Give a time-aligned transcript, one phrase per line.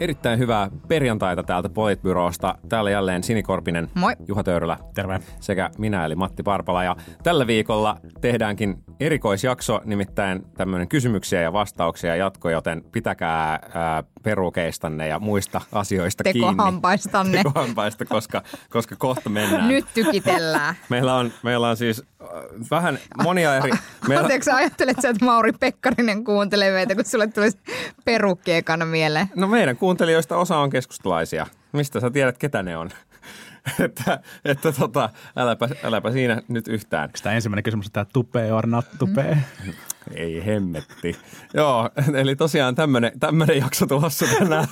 [0.00, 2.54] Erittäin hyvää perjantaita täältä Politbyrosta.
[2.68, 4.12] Täällä jälleen Sinikorpinen, Moi.
[4.28, 5.20] Juha Töyrylä Terve.
[5.40, 6.84] sekä minä eli Matti Parpala.
[6.84, 15.08] Ja tällä viikolla tehdäänkin erikoisjakso, nimittäin tämmöinen kysymyksiä ja vastauksia jatko, joten pitäkää ää, perukeistanne
[15.08, 16.50] ja muista asioista kiinni.
[16.50, 17.38] Tekohampaistanne.
[17.38, 19.68] Tekohampaista, koska, koska kohta mennään.
[19.68, 20.74] Nyt tykitellään.
[20.88, 22.04] Meillä on, meillä on siis
[22.70, 23.70] vähän monia eri...
[24.08, 27.58] Meillä, Anteeksi, ajattelet sä, että Mauri Pekkarinen kuuntelee meitä, kun sulle tulisi
[28.04, 29.30] perukki ekana mieleen?
[29.36, 31.46] no meidän kuuntelijoista osa on keskustalaisia.
[31.72, 32.90] Mistä sä tiedät, ketä ne on?
[33.84, 37.10] että että tota, äläpä, äläpä siinä nyt yhtään.
[37.22, 39.38] Tämä ensimmäinen kysymys on tämä tupee or not tupee.
[40.14, 41.16] Ei hemmetti.
[41.54, 44.66] Joo, eli tosiaan tämmönen jakso tulossa tänään.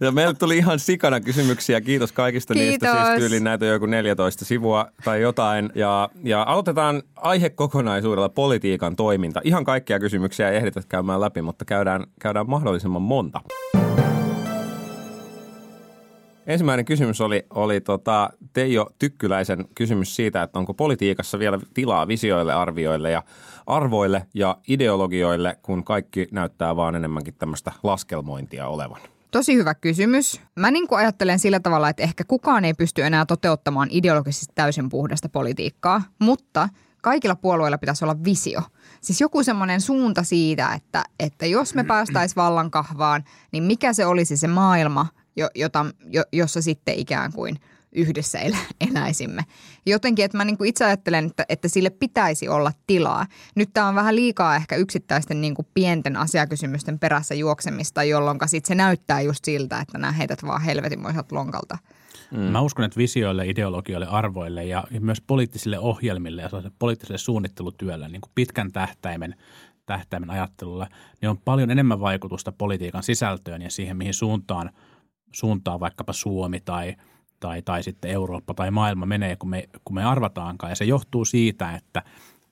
[0.00, 1.80] Ja meille tuli ihan sikana kysymyksiä.
[1.80, 2.86] Kiitos kaikista niistä.
[2.86, 3.06] Kiitos.
[3.06, 5.70] Siis tyyliin näitä joku 14 sivua tai jotain.
[5.74, 9.40] Ja, ja aloitetaan aihekokonaisuudella politiikan toiminta.
[9.44, 13.40] Ihan kaikkia kysymyksiä ei ehditä käymään läpi, mutta käydään, käydään mahdollisimman monta.
[16.46, 22.54] Ensimmäinen kysymys oli, oli tota Teijo Tykkyläisen kysymys siitä, että onko politiikassa vielä tilaa visioille,
[22.54, 23.22] arvioille ja
[23.66, 29.00] arvoille ja ideologioille, kun kaikki näyttää vaan enemmänkin tämmöistä laskelmointia olevan.
[29.30, 30.40] Tosi hyvä kysymys.
[30.54, 34.88] Mä niin kuin ajattelen sillä tavalla, että ehkä kukaan ei pysty enää toteuttamaan ideologisesti täysin
[34.88, 36.68] puhdasta politiikkaa, mutta
[37.02, 38.62] kaikilla puolueilla pitäisi olla visio.
[39.00, 44.06] Siis joku semmoinen suunta siitä, että, että jos me päästäisiin vallan kahvaan, niin mikä se
[44.06, 47.58] olisi se maailma, jo, jota, jo, jossa sitten ikään kuin
[47.96, 48.58] yhdessä elä,
[48.90, 49.42] eläisimme.
[49.86, 53.26] Jotenkin, että mä niin kuin itse ajattelen, että, että sille pitäisi olla tilaa.
[53.54, 58.68] Nyt tämä on vähän liikaa ehkä yksittäisten niin kuin pienten asiakysymysten perässä juoksemista, jolloin sitten
[58.68, 61.78] se näyttää just siltä, että nämä heität vaan helvetinmoiselta lonkalta.
[62.30, 62.38] Mm.
[62.38, 68.32] Mä uskon, että visioille, ideologioille, arvoille ja myös poliittisille ohjelmille ja poliittiselle suunnittelutyölle, niin kuin
[68.34, 69.34] pitkän tähtäimen,
[69.86, 70.86] tähtäimen ajattelulle,
[71.20, 74.70] niin on paljon enemmän vaikutusta politiikan sisältöön ja siihen, mihin suuntaan,
[75.32, 76.96] suuntaan vaikkapa Suomi tai,
[77.40, 80.70] tai, tai sitten Eurooppa tai maailma menee, kun me, kun me arvataankaan.
[80.70, 82.02] Ja se johtuu siitä, että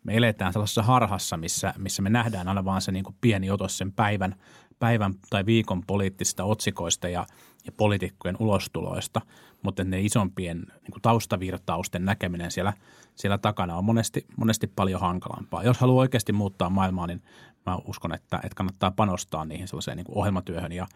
[0.04, 3.78] me eletään sellaisessa harhassa, missä, missä me nähdään aina vaan se niin kuin pieni otos
[3.78, 4.34] sen päivän,
[4.78, 7.26] päivän tai viikon poliittisista otsikoista ja,
[7.66, 9.20] ja poliitikkojen ulostuloista,
[9.62, 12.72] mutta ne isompien niin kuin taustavirtausten näkeminen siellä,
[13.14, 15.62] siellä takana on monesti, monesti paljon hankalampaa.
[15.62, 17.22] Jos haluaa oikeasti muuttaa maailmaa, niin
[17.66, 20.86] mä uskon, että, että kannattaa panostaa niihin sellaiseen niin kuin ohjelmatyöhön ja,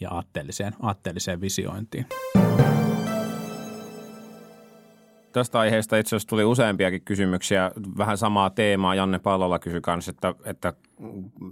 [0.00, 2.06] ja aatteelliseen, aatteelliseen visiointiin.
[5.32, 7.70] Tästä aiheesta itse asiassa tuli useampiakin kysymyksiä.
[7.98, 8.94] Vähän samaa teemaa.
[8.94, 10.72] Janne Pallola kysyi kanssa, että, että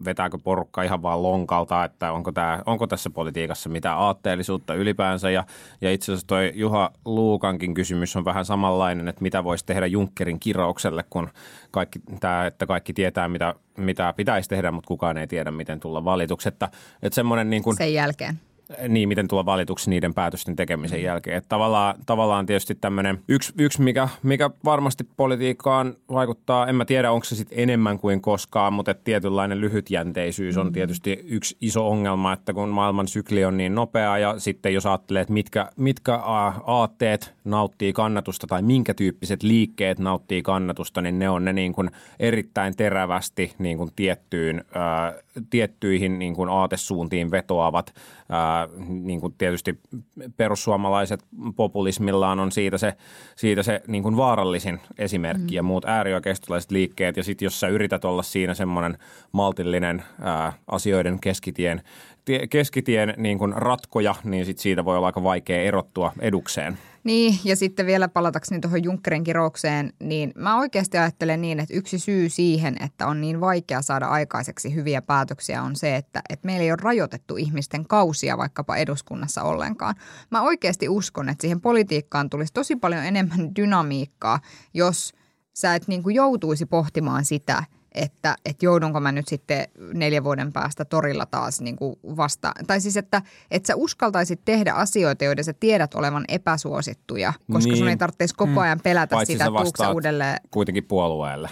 [0.04, 5.30] vetääkö porukka ihan vaan lonkalta, että onko, tämä, onko tässä politiikassa mitään aatteellisuutta ylipäänsä.
[5.30, 5.44] Ja,
[5.80, 10.40] ja itse asiassa toi Juha Luukankin kysymys on vähän samanlainen, että mitä voisi tehdä Junckerin
[10.40, 11.28] kiroukselle, kun
[11.70, 16.04] kaikki, tämä, että kaikki tietää, mitä, mitä pitäisi tehdä, mutta kukaan ei tiedä, miten tulla
[16.04, 16.48] valituksi.
[16.48, 16.68] Että,
[17.02, 18.40] että semmoinen niin kuin, Sen jälkeen.
[18.88, 21.36] Niin, miten tulla valituksi niiden päätösten tekemisen jälkeen.
[21.36, 27.12] Että tavallaan, tavallaan tietysti tämmöinen yksi, yksi mikä, mikä varmasti politiikkaan vaikuttaa, en mä tiedä
[27.12, 32.52] onko se sitten enemmän kuin koskaan, mutta tietynlainen lyhytjänteisyys on tietysti yksi iso ongelma, että
[32.52, 37.34] kun maailman sykli on niin nopea ja sitten jos ajattelee, että mitkä, mitkä aa- aatteet
[37.44, 41.90] nauttii kannatusta tai minkä tyyppiset liikkeet nauttii kannatusta, niin ne on ne niin kuin
[42.20, 45.14] erittäin terävästi niin kuin tiettyyn, ää,
[45.50, 47.94] tiettyihin niin kuin aatesuuntiin vetoavat
[48.28, 48.55] ää,
[48.88, 49.80] niin kuin tietysti
[50.36, 51.24] perussuomalaiset
[51.56, 52.94] populismillaan on siitä se,
[53.36, 55.56] siitä se niin kuin vaarallisin esimerkki mm.
[55.56, 57.16] ja muut äärioikeistolaiset liikkeet.
[57.16, 58.98] Ja sitten jos sä yrität olla siinä semmoinen
[59.32, 61.82] maltillinen ää, asioiden keskitien,
[62.24, 66.78] tie, keskitien niin kuin ratkoja, niin sit siitä voi olla aika vaikea erottua edukseen.
[67.06, 71.98] Niin, ja sitten vielä palatakseni tuohon Junckerin kiroukseen, niin mä oikeasti ajattelen niin, että yksi
[71.98, 76.62] syy siihen, että on niin vaikea saada aikaiseksi hyviä päätöksiä on se, että, että meillä
[76.62, 79.94] ei ole rajoitettu ihmisten kausia vaikkapa eduskunnassa ollenkaan.
[80.30, 84.40] Mä oikeasti uskon, että siihen politiikkaan tulisi tosi paljon enemmän dynamiikkaa,
[84.74, 85.12] jos
[85.54, 87.64] sä et niin kuin joutuisi pohtimaan sitä,
[87.96, 92.52] että, että joudunko mä nyt sitten neljän vuoden päästä torilla taas niin kuin vasta.
[92.66, 97.78] Tai siis, että, että sä uskaltaisit tehdä asioita, joiden sä tiedät olevan epäsuosittuja, koska Niin.
[97.78, 100.36] sun ei tarvitsisi koko ajan pelätä Paitsi sitä, että uudelleen.
[100.50, 101.50] kuitenkin puolueelle.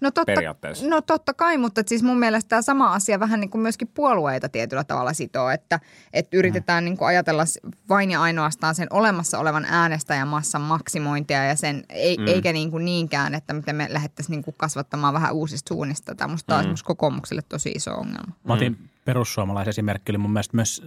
[0.00, 0.88] No totta, periaatteessa.
[0.88, 4.48] no totta kai, mutta siis mun mielestä tämä sama asia vähän niin kuin myöskin puolueita
[4.48, 5.80] tietyllä tavalla sitoo, että,
[6.12, 7.44] että yritetään niin kuin ajatella
[7.88, 12.26] vain ja ainoastaan sen olemassa olevan äänestäjämassan maksimointia ja sen, ei, mm.
[12.26, 16.14] eikä niin kuin niinkään, että miten me lähdettäisiin niin kuin kasvattamaan vähän uusista suunnista.
[16.14, 16.74] Tämä musta mm.
[16.84, 18.34] kokoomukselle tosi iso ongelma.
[18.44, 20.82] Mä otin perussuomalaisen esimerkki oli mun mielestä myös,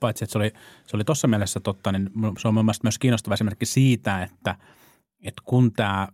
[0.00, 0.52] paitsi että se oli,
[0.86, 4.56] se oli tuossa mielessä totta, niin se on mun mielestä myös kiinnostava esimerkki siitä, että,
[5.22, 6.08] että kun tämä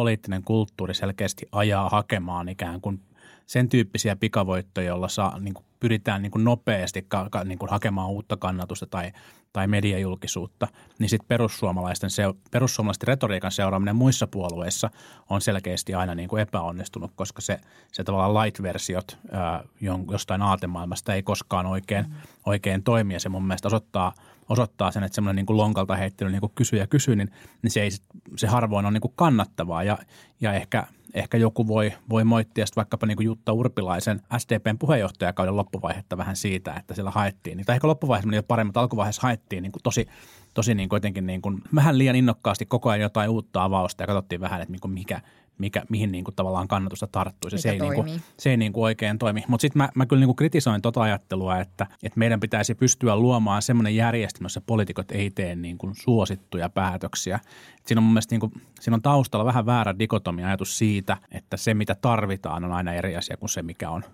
[0.00, 3.00] poliittinen kulttuuri selkeästi ajaa hakemaan ikään kuin
[3.46, 8.10] sen tyyppisiä pikavoittoja, joilla saa, niin kuin pyritään niin kuin nopeasti ka, niin kuin hakemaan
[8.10, 9.12] uutta kannatusta tai,
[9.52, 10.68] tai mediajulkisuutta,
[10.98, 14.90] niin sitten perussuomalaisten, se, perussuomalaisten retoriikan seuraaminen muissa puolueissa
[15.30, 17.60] on selkeästi aina niin kuin epäonnistunut, koska se,
[17.92, 19.64] se tavallaan light-versiot ää,
[20.10, 22.06] jostain aatemaailmasta ei koskaan oikein,
[22.46, 23.14] oikein toimi.
[23.14, 24.14] Ja se mun mielestä osoittaa,
[24.48, 27.30] osoittaa sen, että semmoinen niin lonkalta heittely niin kuin kysy ja kysy, niin,
[27.62, 27.90] niin se, ei,
[28.36, 29.82] se harvoin on niin kuin kannattavaa.
[29.82, 29.98] Ja,
[30.40, 35.56] ja ehkä– ehkä joku voi, voi moittia sitten vaikkapa niin kuin Jutta Urpilaisen SDPn puheenjohtajakauden
[35.56, 37.56] loppuvaihetta vähän siitä, että siellä haettiin.
[37.56, 40.06] Niin, tai ehkä loppuvaiheessa meni jo paremmin, mutta alkuvaiheessa haettiin niin kuin tosi,
[40.54, 44.06] tosi niin kuin jotenkin niin kuin vähän liian innokkaasti koko ajan jotain uutta avausta ja
[44.06, 45.20] katsottiin vähän, että niin kuin mikä,
[45.60, 47.58] mikä, mihin niin kuin tavallaan kannatusta tarttuisi.
[47.58, 49.44] Se ei, niin kuin, se ei niin kuin oikein toimi.
[49.48, 53.16] Mutta sitten mä, mä kyllä niin kuin kritisoin tota ajattelua, että, että meidän pitäisi pystyä
[53.16, 57.40] luomaan semmoinen järjestelmä, jossa poliitikot ei tee niin kuin suosittuja päätöksiä.
[57.78, 61.16] Et siinä on mun mielestä niin kuin, siinä on taustalla vähän väärä dikotomia ajatus siitä,
[61.32, 64.04] että se mitä tarvitaan on aina eri asia kuin se mikä on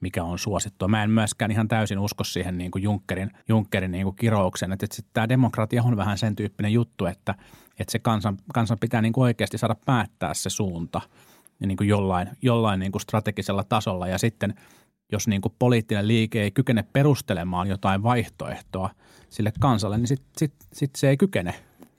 [0.00, 0.88] mikä on suosittua.
[0.88, 4.72] Mä en myöskään ihan täysin usko siihen niin kuin Junckerin, Junckerin niin kuin kirouksen.
[4.72, 7.34] Että, että tämä demokratia on vähän sen tyyppinen juttu, että,
[7.78, 11.00] että se kansan, kansan pitää niin kuin oikeasti saada päättää se suunta
[11.66, 14.08] niin kuin jollain, jollain niin kuin strategisella tasolla.
[14.08, 14.54] Ja sitten
[15.12, 18.90] jos niin kuin poliittinen liike ei kykene perustelemaan jotain vaihtoehtoa
[19.30, 21.54] sille kansalle, niin sitten sit, sit se ei kykene.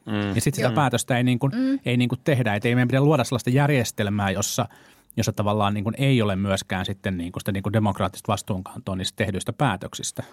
[0.06, 0.14] Mm.
[0.14, 1.80] Ja sitten sitä päätöstä ei, niin kuin, mm.
[1.86, 2.56] ei niin kuin tehdä.
[2.56, 4.70] Et ei meidän pidä luoda sellaista järjestelmää, jossa–
[5.18, 8.96] jossa tavallaan niin kuin ei ole myöskään sitten niin kuin sitä niin kuin demokraattista vastuunkantoa
[8.96, 10.24] niistä tehdyistä päätöksistä.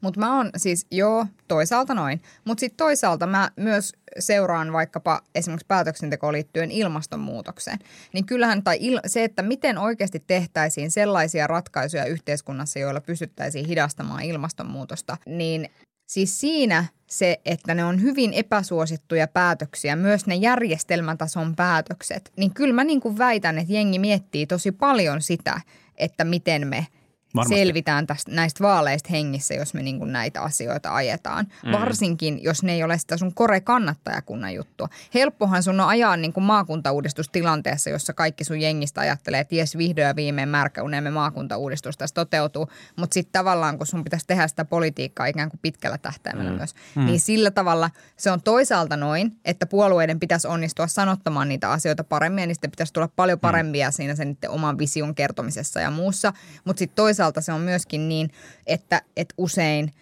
[0.00, 2.22] Mutta mä oon siis, joo, toisaalta noin.
[2.44, 7.78] Mutta sitten toisaalta mä myös seuraan vaikkapa esimerkiksi päätöksentekoon liittyen ilmastonmuutokseen.
[8.12, 14.22] Niin kyllähän, tai il, se, että miten oikeasti tehtäisiin sellaisia ratkaisuja yhteiskunnassa, joilla pystyttäisiin hidastamaan
[14.22, 15.68] ilmastonmuutosta, niin
[16.10, 22.74] Siis siinä se, että ne on hyvin epäsuosittuja päätöksiä, myös ne järjestelmätason päätökset, niin kyllä
[22.74, 25.60] mä niin kuin väitän, että jengi miettii tosi paljon sitä,
[25.96, 26.86] että miten me–
[27.34, 27.54] Varmasti.
[27.54, 31.46] selvitään tästä, näistä vaaleista hengissä, jos me niin näitä asioita ajetaan.
[31.64, 31.72] Mm.
[31.72, 34.88] Varsinkin, jos ne ei ole sitä sun kore-kannattajakunnan juttua.
[35.14, 40.06] Helppohan sun on ajaa niin kuin maakuntauudistustilanteessa, jossa kaikki sun jengistä ajattelee, että jes vihdoin
[40.06, 42.68] ja viimein märkäunemme maakuntauudistus tässä toteutuu.
[42.96, 46.56] Mutta sitten tavallaan, kun sun pitäisi tehdä sitä politiikkaa ikään kuin pitkällä tähtäimellä mm.
[46.56, 47.06] myös, mm.
[47.06, 52.42] niin sillä tavalla se on toisaalta noin, että puolueiden pitäisi onnistua sanottamaan niitä asioita paremmin
[52.42, 53.40] ja niistä pitäisi tulla paljon mm.
[53.40, 53.92] parempia mm.
[53.92, 56.32] siinä sen oman vision kertomisessa ja muussa.
[56.64, 58.30] Mutta sitten toisaalta toisaalta se on myöskin niin,
[58.66, 59.92] että, että usein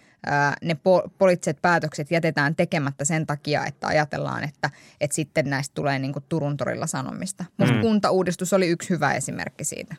[0.63, 4.71] ne po- poliittiset päätökset jätetään tekemättä sen takia, että ajatellaan, että,
[5.01, 7.45] että sitten näistä tulee niin kuin Turun torilla sanomista.
[7.57, 7.81] Mutta mm.
[7.81, 9.95] kuntauudistus oli yksi hyvä esimerkki siitä.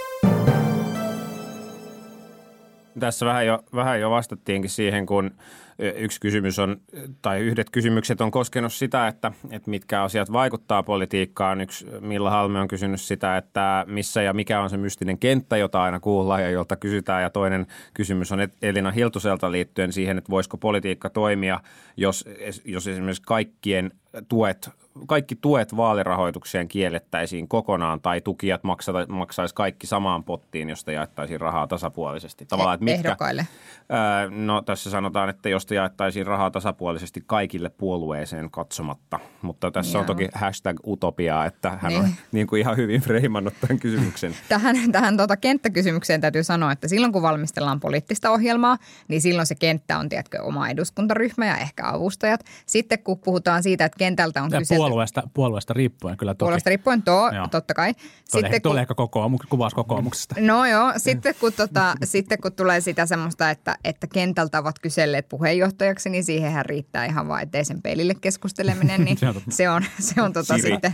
[3.00, 5.32] Tässä vähän jo, vähän jo vastattiinkin siihen, kun
[5.80, 6.78] yksi kysymys on,
[7.22, 11.62] tai yhdet kysymykset on koskenut sitä, että, että mitkä asiat vaikuttaa politiikkaan.
[11.62, 15.84] Yksi Milla Halme on kysynyt sitä, että missä ja mikä on se mystinen kenttä, jota
[15.84, 17.24] aina kuullaan ja jolta kysytään.
[17.24, 21.60] Ja toinen kysymys on Elina Hiltuselta liittyen siihen, että voisiko politiikka toimia,
[21.98, 22.26] jos,
[22.66, 23.92] jos esimerkiksi kaikkien
[24.30, 24.70] tuet
[25.08, 28.62] kaikki tuet vaalirahoitukseen kiellettäisiin kokonaan tai tukijat
[29.08, 32.46] maksaisi kaikki samaan pottiin, josta jaettaisiin rahaa tasapuolisesti.
[32.46, 33.48] Tavallaan, että mitkä, Ehdokkaille.
[33.90, 40.00] Ää, no tässä sanotaan, että josta jaettaisiin rahaa tasapuolisesti kaikille puolueeseen katsomatta, mutta tässä Joo.
[40.00, 42.04] on toki hashtag utopiaa, että hän niin.
[42.04, 44.36] on niin kuin ihan hyvin freimannut tämän kysymyksen.
[44.50, 49.56] tähän tähän tuota kenttäkysymykseen täytyy sanoa, että silloin kun valmistellaan poliittista ohjelmaa, niin silloin se
[49.56, 52.46] kenttä on tiedätkö, oma eduskuntaryhmä ja ehkä avustajat.
[52.66, 56.40] Sitten kun puhutaan siitä, että kentältä on kyse puolueesta, puolueesta riippuen kyllä toki.
[56.40, 57.22] Puolueesta riippuen, to,
[57.52, 57.94] totta kai.
[58.26, 60.36] Sitten, tulee kun, ehkä kokoomus, kuvaus kokoomuksesta.
[60.40, 65.30] No joo, sitten kun, tota, sitten kun tulee sitä semmoista, että, että kentältä ovat kyselleet
[65.60, 69.06] puheenjohtajaksi, niin siihenhän riittää ihan vain eteisen peilille keskusteleminen.
[69.06, 69.18] Niin
[69.50, 70.72] se on, se on tota Siri.
[70.72, 70.94] sitten,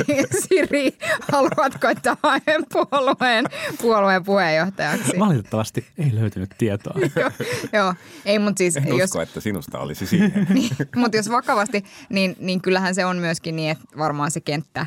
[0.48, 0.98] Siri,
[1.32, 3.44] haluatko, että haen puolueen,
[3.80, 5.18] puolueen puheenjohtajaksi?
[5.18, 6.94] Valitettavasti ei löytynyt tietoa.
[7.20, 7.30] joo,
[7.72, 7.94] joo,
[8.24, 8.76] ei mutta siis...
[8.76, 10.46] En jos, usko, että sinusta olisi siihen.
[10.54, 14.86] niin, mutta jos vakavasti, niin, niin kyllähän se on myöskin niin, että varmaan se kenttä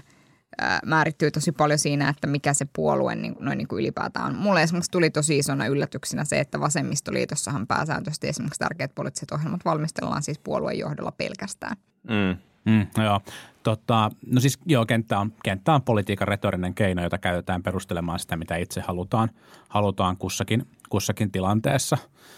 [0.85, 4.35] määrittyy tosi paljon siinä, että mikä se puolue niin, noin niin kuin ylipäätään on.
[4.35, 10.23] Mulle esimerkiksi tuli tosi isona yllätyksenä se, että vasemmistoliitossahan pääsääntöisesti esimerkiksi tärkeät poliittiset ohjelmat valmistellaan
[10.23, 11.77] siis puolueen johdolla pelkästään.
[12.03, 12.37] Mm.
[12.65, 13.21] Mm, joo.
[13.63, 18.37] Tota, no siis joo, kenttä on, kenttä on politiikan retorinen keino, jota käytetään perustelemaan sitä,
[18.37, 19.29] mitä itse halutaan,
[19.69, 21.97] halutaan kussakin, kussakin tilanteessa.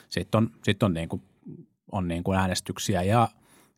[0.10, 1.22] Sitten on, sit on, niin kuin,
[1.92, 3.28] on niin kuin äänestyksiä ja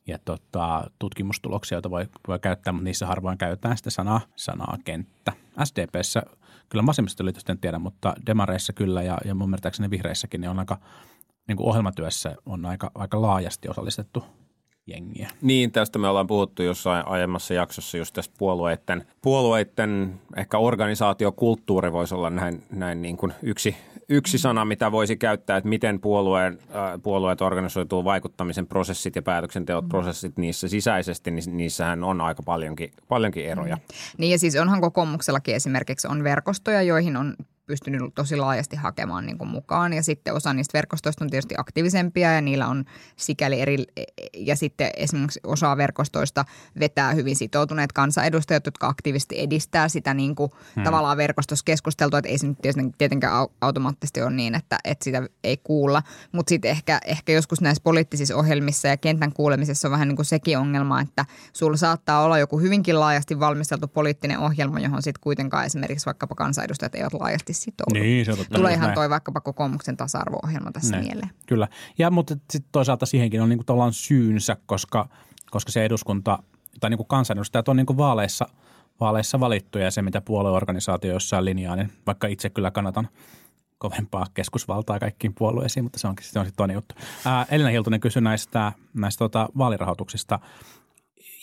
[0.08, 5.34] ja tota, tutkimustuloksia, joita voi, voi käyttää, mutta niissä harvoin käytetään sitä sanaa, sanaa kenttä.
[5.64, 6.24] SDPssä,
[6.70, 10.78] kyllä vasemmistoliitosta en tiedä, mutta demareissa kyllä ja, ja mun mielestäni vihreissäkin niin on aika,
[11.48, 14.24] niin kuin ohjelmatyössä on aika, aika laajasti osallistettu
[14.88, 15.30] jengiä.
[15.42, 22.16] Niin, tästä me ollaan puhuttu jossain aiemmassa jaksossa just tästä puolueiden, puolueiden ehkä organisaatiokulttuuri voisi
[22.16, 23.76] olla näin, näin niin kuin yksi,
[24.12, 29.90] yksi sana, mitä voisi käyttää, että miten puolueen, äh, puolueet organisoituu vaikuttamisen prosessit ja päätöksenteot
[29.90, 33.78] prosessit niissä sisäisesti, niin niissähän on aika paljonkin, paljonkin eroja.
[34.18, 37.36] Niin ja siis onhan kokoomuksellakin esimerkiksi on verkostoja, joihin on
[37.72, 39.94] pystynyt tosi laajasti hakemaan niin kuin mukaan.
[39.94, 42.86] Ja sitten osa niistä verkostoista on tietysti aktiivisempia ja niillä on
[43.16, 43.78] sikäli eri,
[44.38, 46.46] ja sitten esimerkiksi osa verkostoista
[46.80, 50.84] vetää hyvin sitoutuneet kansanedustajat, jotka aktiivisesti edistää sitä niin kuin hmm.
[50.84, 55.58] tavallaan verkostossa keskusteltua, että ei se nyt tietenkään automaattisesti ole niin, että, että sitä ei
[55.58, 56.04] kuulla.
[56.32, 60.26] Mutta sitten ehkä, ehkä joskus näissä poliittisissa ohjelmissa ja kentän kuulemisessa on vähän niin kuin
[60.26, 65.66] sekin ongelma, että sulla saattaa olla joku hyvinkin laajasti valmisteltu poliittinen ohjelma, johon sitten kuitenkaan
[65.66, 68.00] esimerkiksi vaikkapa kansanedustajat eivät laajasti sitoudu.
[68.00, 68.58] Niin, se totta.
[68.58, 71.06] Tulee ihan toi vaikkapa kokoomuksen tasa-arvo-ohjelma tässä Näin.
[71.06, 71.30] mieleen.
[71.48, 71.68] Kyllä.
[71.98, 75.10] Ja mutta sitten toisaalta siihenkin on niinku tavallaan syynsä, koska,
[75.52, 76.40] koska se eduskunta
[76.80, 78.46] tai niinku kansanedustajat on niinku vaaleissa,
[79.00, 83.08] vaaleissa valittu ja se, mitä puolueorganisaatio jossain linjaa, niin vaikka itse kyllä kannatan
[83.78, 86.96] kovempaa keskusvaltaa kaikkiin puolueisiin, mutta se onkin se on sitten toinen juttu.
[87.26, 90.40] Ää, Elina Hiltunen kysyi näistä, näistä tota, vaalirahoituksista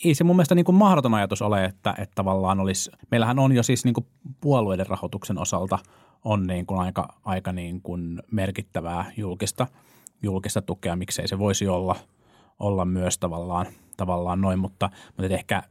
[0.05, 3.51] ei se mun mielestä niin kuin mahdoton ajatus ole, että, että tavallaan olisi, meillähän on
[3.51, 4.05] jo siis niin kuin
[4.41, 5.79] puolueiden rahoituksen osalta
[6.23, 9.67] on niin kuin aika, aika niin kuin merkittävää julkista,
[10.23, 11.95] julkista tukea, miksei se voisi olla,
[12.59, 13.65] olla myös tavallaan,
[13.97, 15.63] tavallaan noin, mutta, mutta ehkä,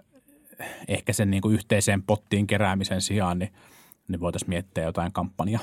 [0.88, 3.52] ehkä sen niin kuin yhteiseen pottiin keräämisen sijaan, niin,
[4.08, 5.58] niin voitaisiin miettiä jotain kampanja,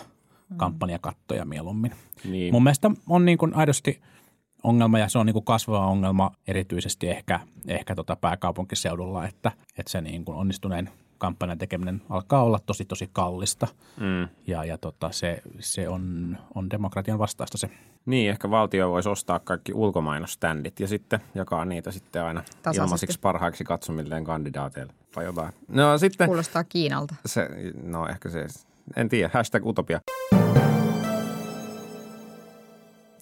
[0.49, 0.57] mm.
[0.57, 1.91] kampanjakattoja mieluummin.
[2.25, 2.53] Niin.
[2.53, 4.01] Mun mielestä on niin kuin aidosti–
[4.65, 9.91] ongelma ja se on niin kuin kasvava ongelma erityisesti ehkä, ehkä tota pääkaupunkiseudulla, että, että
[9.91, 13.67] se niin kuin onnistuneen kampanjan tekeminen alkaa olla tosi tosi kallista
[13.99, 14.27] mm.
[14.47, 17.69] ja, ja tota, se, se on, on demokratian vastaista se.
[18.05, 22.85] Niin, ehkä valtio voisi ostaa kaikki ulkomainosständit ja sitten jakaa niitä sitten aina Tasaisesti.
[22.85, 25.53] ilmaisiksi parhaiksi katsomilleen kandidaateille tai jotain.
[25.67, 26.27] No sitten...
[26.27, 27.15] Kuulostaa Kiinalta.
[27.25, 27.49] Se,
[27.83, 28.45] no ehkä se,
[28.95, 29.99] en tiedä, hashtag utopia.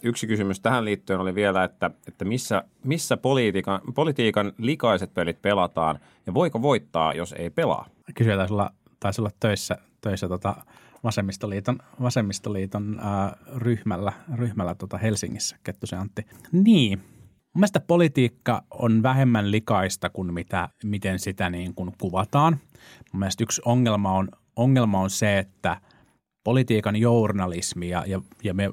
[0.04, 6.00] Yksi kysymys tähän liittyen oli vielä, että, että missä, missä politiikan, politiikan likaiset pelit pelataan
[6.26, 7.88] ja voiko voittaa, jos ei pelaa?
[8.16, 10.56] Kysyjä taisi olla, taisi olla töissä, töissä tota
[11.04, 16.26] vasemmistoliiton, vasemmistoliiton ää, ryhmällä, ryhmällä tota Helsingissä, Kettusen Antti.
[16.52, 17.02] Niin,
[17.54, 22.60] Mun mielestä politiikka on vähemmän likaista kuin mitä, miten sitä niin kuin kuvataan.
[23.12, 25.82] Mun mielestä yksi ongelma on, ongelma on se, että
[26.44, 28.70] politiikan journalismi ja, ja, ja me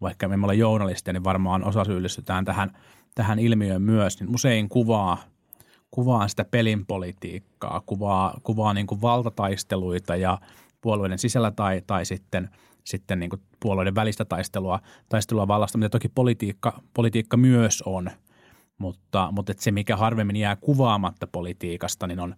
[0.00, 2.78] vaikka me emme ole journalisteja, niin varmaan osa syyllistytään tähän,
[3.14, 5.18] tähän ilmiöön myös, niin usein kuvaa,
[5.90, 10.38] kuvaa sitä pelin politiikkaa, kuvaa, kuvaa niin kuin valtataisteluita ja
[10.80, 12.50] puolueiden sisällä tai, tai sitten,
[12.84, 18.10] sitten niin kuin puolueiden välistä taistelua, taistelua vallasta, mitä toki politiikka, politiikka myös on,
[18.78, 22.36] mutta, mutta se, mikä harvemmin jää kuvaamatta politiikasta, niin on,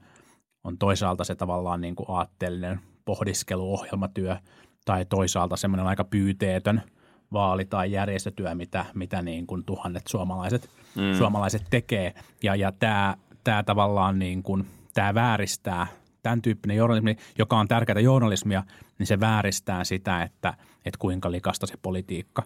[0.64, 4.36] on toisaalta se tavallaan niin kuin aatteellinen pohdiskelu, ohjelmatyö
[4.84, 6.82] tai toisaalta semmoinen aika pyyteetön–
[7.32, 11.18] vaali- tai järjestötyö, mitä, mitä niin kuin tuhannet suomalaiset, mm.
[11.18, 12.14] suomalaiset tekee.
[12.42, 15.86] Ja, ja tämä, tämä tavallaan niin kuin, tämä vääristää
[16.22, 18.62] tämän tyyppinen journalismi, joka on tärkeää journalismia,
[18.98, 20.54] niin se vääristää sitä, että,
[20.84, 22.42] että kuinka likasta se politiikka,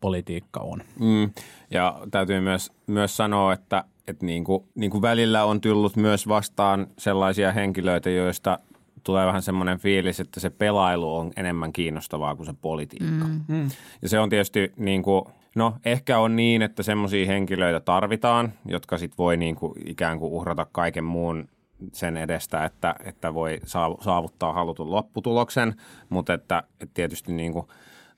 [0.00, 0.82] politiikka on.
[1.00, 1.30] Mm.
[1.70, 6.28] Ja täytyy myös, myös sanoa, että, että niin kuin, niin kuin välillä on tullut myös
[6.28, 8.58] vastaan sellaisia henkilöitä, joista
[9.04, 13.24] tulee vähän semmoinen fiilis, että se pelailu on enemmän kiinnostavaa kuin se politiikka.
[13.24, 13.40] Mm.
[13.48, 13.70] Mm.
[14.02, 15.24] Ja se on tietysti niin kuin,
[15.56, 20.32] no ehkä on niin, että semmoisia henkilöitä tarvitaan, jotka sitten voi niin kuin ikään kuin
[20.32, 21.48] uhrata kaiken muun
[21.92, 23.60] sen edestä, että, että voi
[24.00, 25.74] saavuttaa halutun lopputuloksen,
[26.08, 27.66] mutta että, että tietysti niin kuin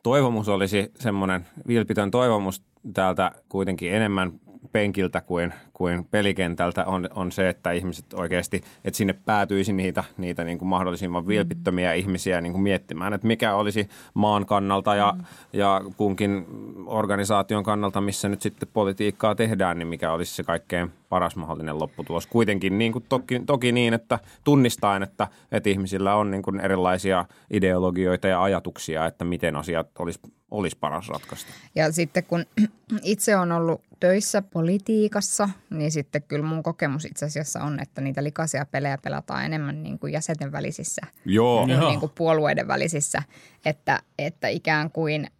[0.02, 2.62] toivomus olisi semmoinen vilpitön toivomus
[2.94, 4.32] täältä kuitenkin enemmän
[4.72, 10.44] penkiltä kuin, kuin pelikentältä on, on se, että ihmiset oikeasti, että sinne päätyisi niitä, niitä
[10.44, 11.28] niin kuin mahdollisimman mm.
[11.28, 15.24] vilpittömiä ihmisiä niin kuin miettimään, että mikä olisi maan kannalta ja, mm.
[15.52, 16.46] ja kunkin
[16.86, 22.26] organisaation kannalta, missä nyt sitten politiikkaa tehdään, niin mikä olisi se kaikkein paras mahdollinen lopputulos.
[22.26, 27.24] Kuitenkin niin kuin toki, toki niin, että tunnistaen, että, että ihmisillä on niin kuin erilaisia
[27.50, 30.20] ideologioita ja ajatuksia, että miten asiat olisi
[30.58, 31.50] olisi paras ratkaista.
[31.74, 32.44] Ja sitten kun
[33.02, 38.24] itse on ollut töissä politiikassa, niin sitten kyllä mun kokemus itse asiassa on, että niitä
[38.24, 41.66] likaisia pelejä pelataan enemmän niin kuin jäsenten välisissä, Joo.
[41.66, 43.22] Niin kuin puolueiden välisissä,
[43.64, 45.30] että, että ikään kuin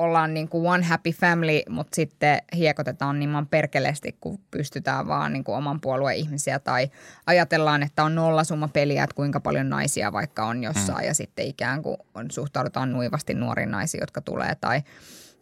[0.00, 5.44] ollaan niin kuin one happy family, mutta sitten hiekotetaan niin perkeleesti, kun pystytään vaan niin
[5.44, 6.90] kuin oman puolueen ihmisiä tai
[7.26, 11.06] ajatellaan, että on nollasumma peliä, että kuinka paljon naisia vaikka on jossain mm.
[11.06, 14.82] ja sitten ikään kuin on, suhtaudutaan nuivasti nuoriin naisiin, jotka tulee tai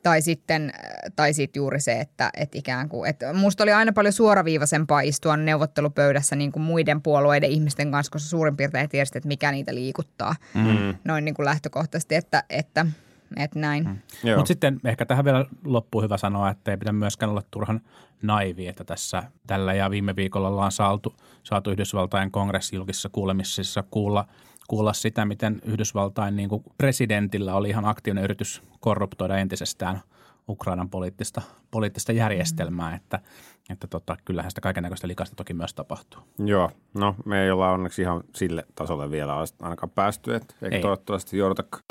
[0.02, 0.72] Tai sitten,
[1.16, 5.36] tai sitten juuri se, että, että ikään kuin, että musta oli aina paljon suoraviivaisempaa istua
[5.36, 10.34] neuvottelupöydässä niin kuin muiden puolueiden ihmisten kanssa, koska suurin piirtein tiesit, että mikä niitä liikuttaa.
[10.54, 10.94] Mm.
[11.04, 12.86] Noin niin kuin lähtökohtaisesti, että, että,
[13.36, 13.84] että näin.
[13.84, 13.98] Mm.
[14.36, 17.80] Mutta sitten ehkä tähän vielä loppuun hyvä sanoa, että ei pidä myöskään olla turhan
[18.22, 24.24] naivi, että tässä tällä ja viime viikolla ollaan saatu, saatu Yhdysvaltain kongressijulkisissa kuulemisissa kuulla–
[24.68, 30.00] kuulla sitä, miten Yhdysvaltain niin kuin presidentillä oli ihan aktiivinen yritys korruptoida entisestään
[30.48, 33.20] Ukrainan poliittista, poliittista järjestelmää, että,
[33.70, 36.22] että tota, kyllähän sitä kaiken näköistä likasta toki myös tapahtuu.
[36.38, 40.80] Joo, no me ei olla onneksi ihan sille tasolle vielä ainakaan päästy, että ei.
[40.80, 41.82] toivottavasti joudutakaan.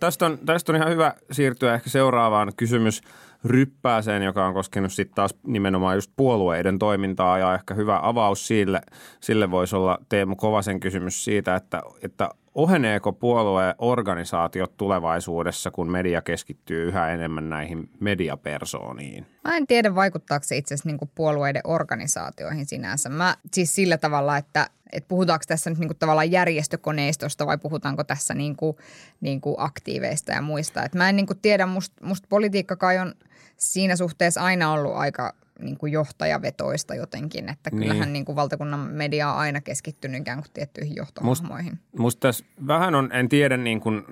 [0.00, 3.00] Tästä on, tästä on ihan hyvä siirtyä ehkä seuraavaan kysymys
[3.44, 8.80] ryppääseen, joka on koskenut sitten taas nimenomaan just puolueiden toimintaa ja ehkä hyvä avaus sille,
[9.20, 16.22] sille voisi olla Teemu Kovasen kysymys siitä, että, että oheneeko puolueen organisaatiot tulevaisuudessa, kun media
[16.22, 19.26] keskittyy yhä enemmän näihin mediapersooniin?
[19.44, 23.08] Mä en tiedä, vaikuttaako se itse asiassa niin puolueiden organisaatioihin sinänsä.
[23.08, 28.04] Mä siis sillä tavalla, että, että puhutaanko tässä nyt niin kuin tavallaan järjestökoneistosta vai puhutaanko
[28.04, 28.76] tässä niin kuin,
[29.20, 30.84] niin kuin aktiiveista ja muista.
[30.84, 33.14] Et mä en niin kuin tiedä, musta must politiikka kai on
[33.56, 37.82] siinä suhteessa aina ollut aika niin kuin johtajavetoista jotenkin, että niin.
[37.82, 41.72] kyllähän niin kuin valtakunnan media on aina keskittynyt ikään kuin tiettyihin johtohahmoihin.
[41.72, 44.02] Musta must tässä vähän on, en tiedä niin kuin,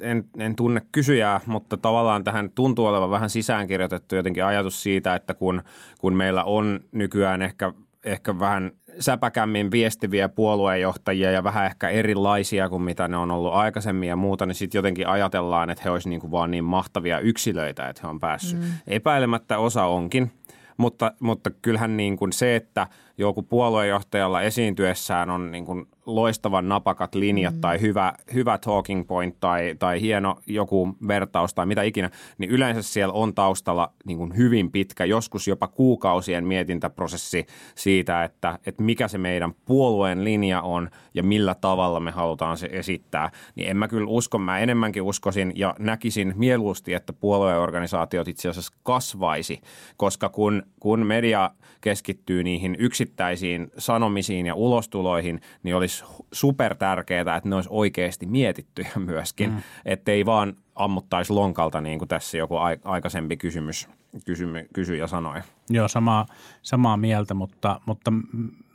[0.00, 5.34] en, en tunne kysyjää, mutta tavallaan tähän tuntuu olevan vähän sisäänkirjoitettu jotenkin ajatus siitä, että
[5.34, 5.62] kun,
[5.98, 7.72] kun meillä on nykyään ehkä,
[8.04, 14.08] ehkä vähän säpäkämmin viestiviä puoluejohtajia ja vähän ehkä erilaisia kuin mitä ne on ollut aikaisemmin
[14.08, 17.88] ja muuta, niin sitten jotenkin ajatellaan, että he olisivat niin kuin vaan niin mahtavia yksilöitä,
[17.88, 18.60] että he on päässyt.
[18.60, 18.66] Mm.
[18.86, 20.32] Epäilemättä osa onkin,
[20.76, 22.86] mutta, mutta kyllähän niin kuin se, että
[23.18, 27.60] joku puoluejohtajalla esiintyessään on niin kuin loistavan napakat linjat mm.
[27.60, 32.82] tai hyvä, hyvä talking point tai, tai hieno joku vertaus tai mitä ikinä, niin yleensä
[32.82, 39.08] siellä on taustalla niin kuin hyvin pitkä, joskus jopa kuukausien mietintäprosessi siitä, että, että mikä
[39.08, 43.30] se meidän puolueen linja on ja millä tavalla me halutaan se esittää.
[43.54, 48.72] Niin en mä kyllä usko, mä enemmänkin uskoisin ja näkisin mieluusti, että puolueorganisaatiot itse asiassa
[48.82, 49.60] kasvaisi,
[49.96, 57.48] koska kun, kun media keskittyy niihin yksittäisiin sanomisiin ja ulostuloihin, niin olisi super tärkeää, että
[57.48, 59.62] ne olisi oikeasti mietittyjä myöskin, mm.
[59.84, 63.88] ettei vaan ammuttaisi lonkalta niin kuin tässä joku aikaisempi kysymys,
[64.24, 65.40] kysymy, kysyjä sanoi.
[65.70, 66.26] Joo, samaa,
[66.62, 68.12] samaa mieltä, mutta, mutta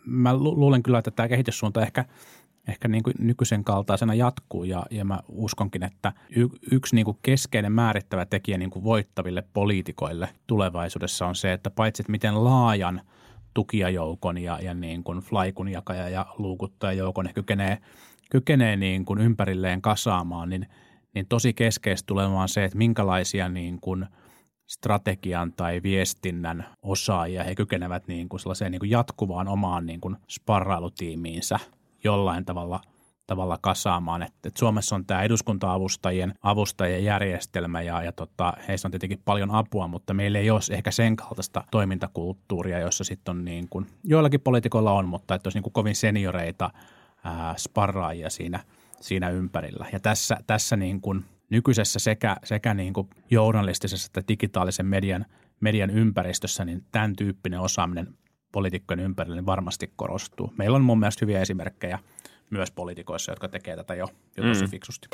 [0.06, 2.06] mä luulen kyllä, että tämä kehityssuunta ehkä–
[2.68, 7.18] ehkä niin kuin nykyisen kaltaisena jatkuu ja, ja mä uskonkin, että y, yksi niin kuin
[7.22, 13.02] keskeinen määrittävä tekijä niin kuin voittaville poliitikoille tulevaisuudessa on se, että paitsi että miten laajan
[13.54, 17.78] tukijajoukon ja, ja niin kuin flaikun jakaja ja luukuttajajoukon he kykenee,
[18.32, 20.68] kykenee niin kuin ympärilleen kasaamaan, niin,
[21.14, 24.06] niin tosi keskeistä tulemaan se, että minkälaisia niin kuin
[24.68, 30.18] strategian tai viestinnän osaajia he kykenevät niin kuin sellaiseen niin kuin jatkuvaan omaan niin kuin
[30.30, 31.60] sparrailutiimiinsä–
[32.04, 32.82] jollain tavalla
[33.28, 34.22] tavalla kasaamaan.
[34.22, 39.52] Et, et Suomessa on tämä eduskunta-avustajien avustajien järjestelmä ja, ja tota, heistä on tietenkin paljon
[39.52, 44.42] apua, mutta meillä ei ole ehkä sen kaltaista toimintakulttuuria, jossa sitten on niin kuin, joillakin
[44.42, 46.70] poliitikoilla on, mutta että olisi niin kuin kovin senioreita
[47.24, 48.60] ää, sparraajia siinä,
[49.02, 49.86] siinä ympärillä.
[49.94, 55.26] Ja tässä, tässä niin kuin nykyisessä sekä, sekä niin kuin journalistisessa että digitaalisen median,
[55.60, 58.08] median ympäristössä, niin tämän tyyppinen osaaminen
[58.52, 60.54] poliitikkojen ympärillä niin varmasti korostuu.
[60.58, 62.00] Meillä on mun mielestä hyviä esimerkkejä
[62.52, 64.70] myös poliitikoissa, jotka tekee tätä jo, jo tosi mm.
[64.70, 65.08] fiksusti.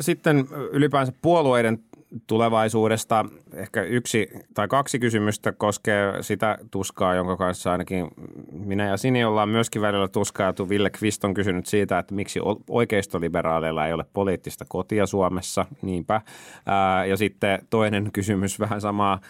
[0.00, 1.78] Sitten ylipäänsä puolueiden
[2.26, 3.24] tulevaisuudesta
[3.54, 8.08] ehkä yksi tai kaksi kysymystä koskee sitä tuskaa, jonka kanssa ainakin
[8.52, 10.68] minä ja Sini ollaan myöskin välillä tuskailtu.
[10.68, 16.20] Ville Kvist on kysynyt siitä, että miksi oikeistoliberaaleilla ei ole poliittista kotia Suomessa, niinpä.
[17.08, 19.20] ja sitten toinen kysymys vähän samaa.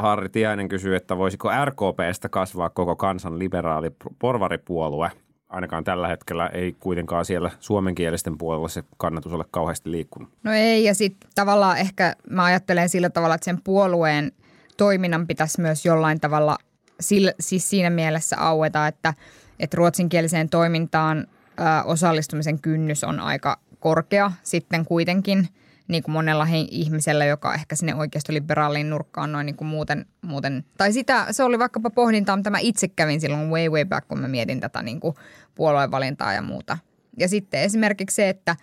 [0.00, 5.10] Harri Tiainen kysyy, että voisiko RKPstä kasvaa koko kansan liberaali porvaripuolue–
[5.48, 10.28] ainakaan tällä hetkellä ei kuitenkaan siellä suomenkielisten puolella se kannatus ole kauheasti liikkunut.
[10.42, 14.32] No ei, ja sitten tavallaan ehkä mä ajattelen sillä tavalla, että sen puolueen
[14.76, 16.58] toiminnan pitäisi myös jollain tavalla
[17.40, 19.14] siis siinä mielessä aueta, että,
[19.60, 21.26] että ruotsinkieliseen toimintaan
[21.84, 25.48] osallistumisen kynnys on aika korkea sitten kuitenkin–
[25.88, 30.64] niin kuin monella he, ihmisellä, joka ehkä sinne oikeistoliberaaliin nurkkaan noin niin kuin muuten, muuten.
[30.78, 34.20] Tai sitä, se oli vaikkapa pohdintaa, mitä mä itse kävin silloin way way back, kun
[34.20, 35.14] mä mietin tätä niin kuin
[35.54, 36.78] puoluevalintaa ja muuta.
[37.18, 38.56] Ja sitten esimerkiksi se, että,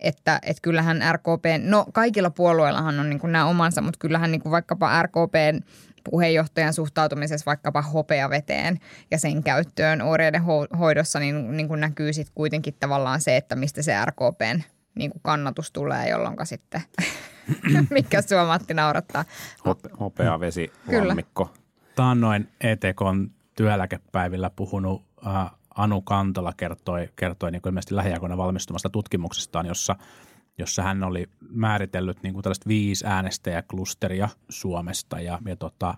[0.00, 4.42] että, että kyllähän RKP, no kaikilla puolueillahan on niin kuin nämä omansa, mutta kyllähän niin
[4.42, 5.60] kuin vaikkapa RKPn
[6.10, 8.78] puheenjohtajan suhtautumisessa vaikkapa hopeaveteen
[9.10, 13.56] ja sen käyttöön oireiden ho- hoidossa, niin, niin kuin näkyy sitten kuitenkin tavallaan se, että
[13.56, 14.62] mistä se RKPn
[15.00, 16.82] niin kuin kannatus tulee, jolloin sitten,
[17.90, 19.24] mikä sua Matti naurattaa.
[19.66, 20.72] Hope, hopea vesi,
[21.06, 21.50] lammikko.
[21.94, 29.66] Taannoin ETKn työeläkepäivillä puhunut äh, Anu Kantola kertoi, kertoi niin kuin ilmeisesti lähiaikoina valmistumasta tutkimuksestaan,
[29.66, 29.96] jossa,
[30.58, 35.94] jossa hän oli määritellyt niin kuin tällaista viisi äänestäjäklusteria Suomesta ja, ja tota,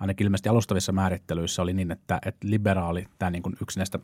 [0.00, 3.98] ainakin ilmeisesti alustavissa määrittelyissä oli niin, että, että liberaali, tämä niin kuin yksi näistä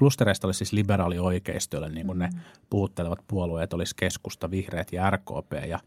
[0.00, 2.30] klustereista oli siis liberaali oikeisto, jolle niin kuin ne
[2.70, 5.78] puhuttelevat puolueet olisi keskusta, vihreät ja RKP ja,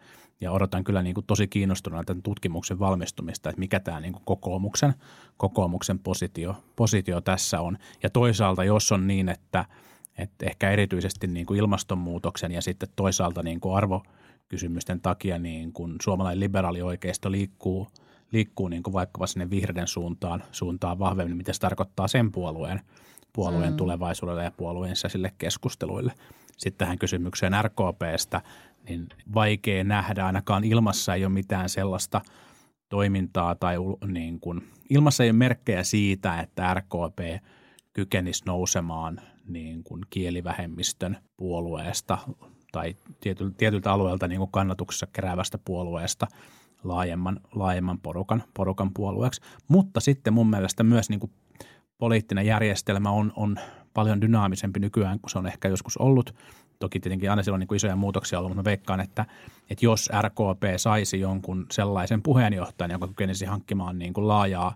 [0.42, 4.24] ja odotan kyllä niin kuin tosi kiinnostuneena tämän tutkimuksen valmistumista, että mikä tämä niin kuin
[4.26, 4.94] kokoomuksen,
[5.38, 7.78] kokoomuksen positio, positio tässä on.
[8.04, 9.66] Ja toisaalta, jos on niin, että,
[10.18, 15.96] että ehkä erityisesti niin kuin ilmastonmuutoksen ja sitten toisaalta niin kuin arvokysymysten takia niin kuin
[16.02, 17.88] suomalainen liberaali oikeisto liikkuu,
[18.32, 22.82] liikkuu niin kuin vaikkapa sinne vihreiden suuntaan, suuntaan vahvemmin, mitä se tarkoittaa sen puolueen,
[23.34, 23.78] puolueen mm.
[23.78, 26.14] tulevaisuudelle ja puolueen sisäisille keskusteluille.
[26.58, 28.42] Sitten tähän kysymykseen RKPstä,
[28.90, 32.22] niin vaikea nähdä, ainakaan ilmassa ei ole mitään sellaista
[32.90, 33.76] toimintaa tai
[34.08, 37.44] niin kuin, ilmassa ei ole merkkejä siitä, että RKP
[37.94, 42.18] kykenisi nousemaan niin kuin kielivähemmistön puolueesta
[42.72, 46.28] tai tietyltä, tietyltä alueelta niin kuin kannatuksessa keräävästä puolueesta
[46.84, 49.42] laajemman, laajemman porukan, porukan puolueeksi.
[49.68, 51.32] Mutta sitten mun mielestä myös niin kuin
[52.04, 53.56] poliittinen järjestelmä on, on
[53.94, 56.36] paljon dynaamisempi nykyään kuin se on ehkä joskus ollut.
[56.80, 59.26] Toki tietenkin aina siellä on niin isoja muutoksia ollut, mutta veikkaan, että,
[59.70, 64.76] että jos RKP saisi jonkun sellaisen puheenjohtajan, joka kykenisi hankkimaan niin kuin laajaa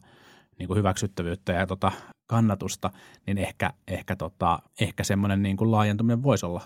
[0.59, 1.91] niin kuin hyväksyttävyyttä ja tota
[2.27, 2.89] kannatusta,
[3.25, 6.61] niin ehkä, ehkä, tota, ehkä semmoinen niin kuin laajentuminen voisi olla,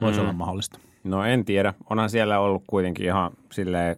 [0.00, 0.24] voisi Mm.
[0.24, 0.78] olla mahdollista.
[1.04, 1.74] No en tiedä.
[1.90, 3.96] Onhan siellä ollut kuitenkin ihan silleen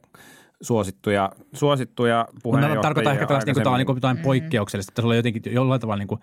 [0.63, 2.79] suosittuja, suosittuja puheenjohtajia.
[2.79, 4.23] mä tarkoitan ehkä tällaista niin kuin, niin jotain Mm.
[4.23, 4.93] poikkeuksellista.
[4.95, 6.21] Tässä oli jotenkin jollain tavalla niin kuin,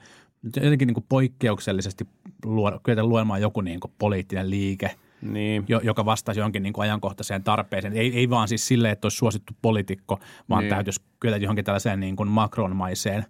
[0.56, 2.08] jotenkin niin kuin poikkeuksellisesti
[2.46, 4.92] luoda, kyetä luomaan joku niin kuin poliittinen liike,
[5.22, 5.66] Niin.
[5.68, 7.94] jo, joka vastaisi johonkin niin kuin ajankohtaiseen tarpeeseen.
[7.98, 10.20] Ei, ei vaan siis silleen, että olisi suosittu poliitikko,
[10.50, 10.70] vaan Niin.
[10.70, 13.26] täytyisi kyetä johonkin tällaiseen niin kuin Macron-maiseen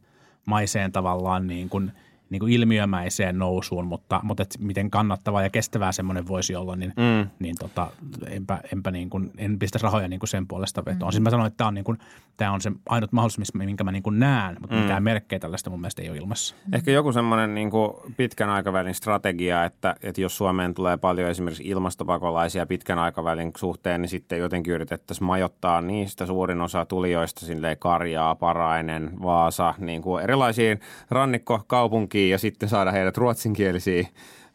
[0.46, 1.92] maiseen tavallaan niin kuin,
[2.34, 6.93] niin kuin ilmiömäiseen nousuun, mutta, mutta et miten kannattavaa ja kestävää semmoinen voisi olla, niin,
[6.98, 7.30] Mm.
[7.39, 7.88] niin tota,
[8.28, 11.10] enpä, enpä niin kuin, en pistä rahoja niin kuin sen puolesta vetoon.
[11.10, 11.12] Mm.
[11.12, 11.98] Siis mä sanoin, että tämä on, niin kuin,
[12.38, 14.82] tämä on se ainut mahdollisuus, minkä mä niin kuin näen, mutta mm.
[14.82, 16.56] mitään merkkejä tällaista mun mielestä ei ole ilmassa.
[16.74, 17.69] Ehkä joku semmoinen niin
[18.17, 24.10] pitkän aikavälin strategia, että, että jos Suomeen tulee paljon esimerkiksi ilmastopakolaisia pitkän aikavälin suhteen, niin
[24.10, 30.80] sitten jotenkin yritettäisiin majoittaa niistä suurin osa tulijoista silleen Karjaa, Parainen, Vaasa, niin kuin erilaisiin
[31.10, 34.08] rannikkokaupunkiin ja sitten saada heidät ruotsinkielisiin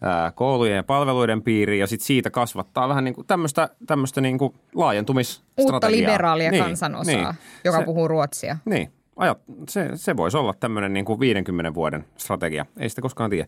[0.02, 4.38] ää, koulujen ja palveluiden piiriin ja sitten siitä kasvattaa vähän niin kuin tämmöistä, tämmöistä niin
[4.38, 5.74] kuin laajentumisstrategiaa.
[5.74, 7.28] Uutta liberaalia Niin, kansanosaa, niin.
[7.64, 8.56] joka Se- puhuu ruotsia.
[8.64, 12.66] Niin, ajat, se, se voisi olla tämmöinen niin kuin 50 vuoden strategia.
[12.78, 13.46] Ei sitä koskaan tiedä.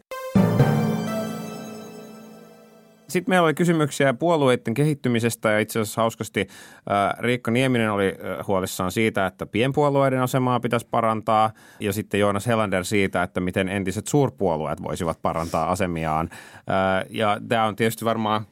[3.10, 6.46] Sitten meillä oli kysymyksiä puolueiden kehittymisestä ja itse asiassa hauskasti
[6.88, 12.46] ää, Riikka Nieminen oli ää, huolissaan siitä, että pienpuolueiden asemaa pitäisi parantaa ja sitten Joonas
[12.46, 16.28] Helander siitä, että miten entiset suurpuolueet voisivat parantaa asemiaan.
[16.66, 18.46] Ää, Ja tämä on tietysti varmaan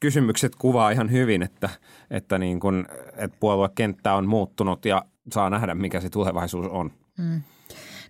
[0.00, 1.68] kysymykset kuvaa ihan hyvin, että,
[2.10, 6.90] että, niin kun, että puoluekenttä on muuttunut ja saa nähdä, mikä se tulevaisuus on.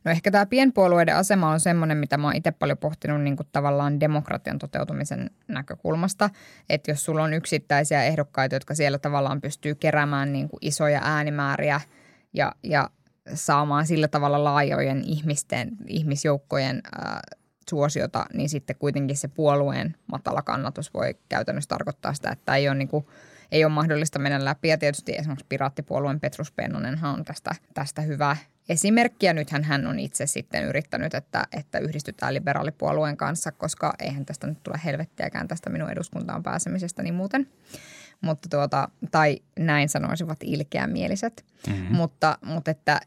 [0.08, 3.46] No ehkä tämä pienpuolueiden asema on semmoinen, mitä mä oon itse paljon pohtinut niin kuin
[3.52, 6.30] tavallaan demokratian toteutumisen näkökulmasta.
[6.68, 11.80] Että jos sulla on yksittäisiä ehdokkaita, jotka siellä tavallaan pystyy keräämään niin kuin isoja äänimääriä
[12.32, 12.90] ja, ja
[13.34, 17.20] saamaan sillä tavalla laajojen ihmisten, ihmisjoukkojen ää,
[17.70, 22.78] suosiota, niin sitten kuitenkin se puolueen matala kannatus voi käytännössä tarkoittaa sitä, että ei ole,
[22.78, 23.06] niin kuin,
[23.52, 24.68] ei ole mahdollista mennä läpi.
[24.68, 28.36] Ja tietysti esimerkiksi piraattipuolueen Petrus Pennonenhan on tästä, tästä hyvä
[28.68, 29.26] esimerkki.
[29.26, 34.46] Ja nythän hän on itse sitten yrittänyt, että, että yhdistytään liberaalipuolueen kanssa, koska eihän tästä
[34.46, 37.48] nyt tule helvettiäkään tästä minun eduskuntaan pääsemisestä niin muuten.
[38.20, 41.44] Mutta tuota, tai näin sanoisivat ilkeämieliset.
[41.66, 41.96] Mm-hmm.
[41.96, 43.00] Mutta, mutta että,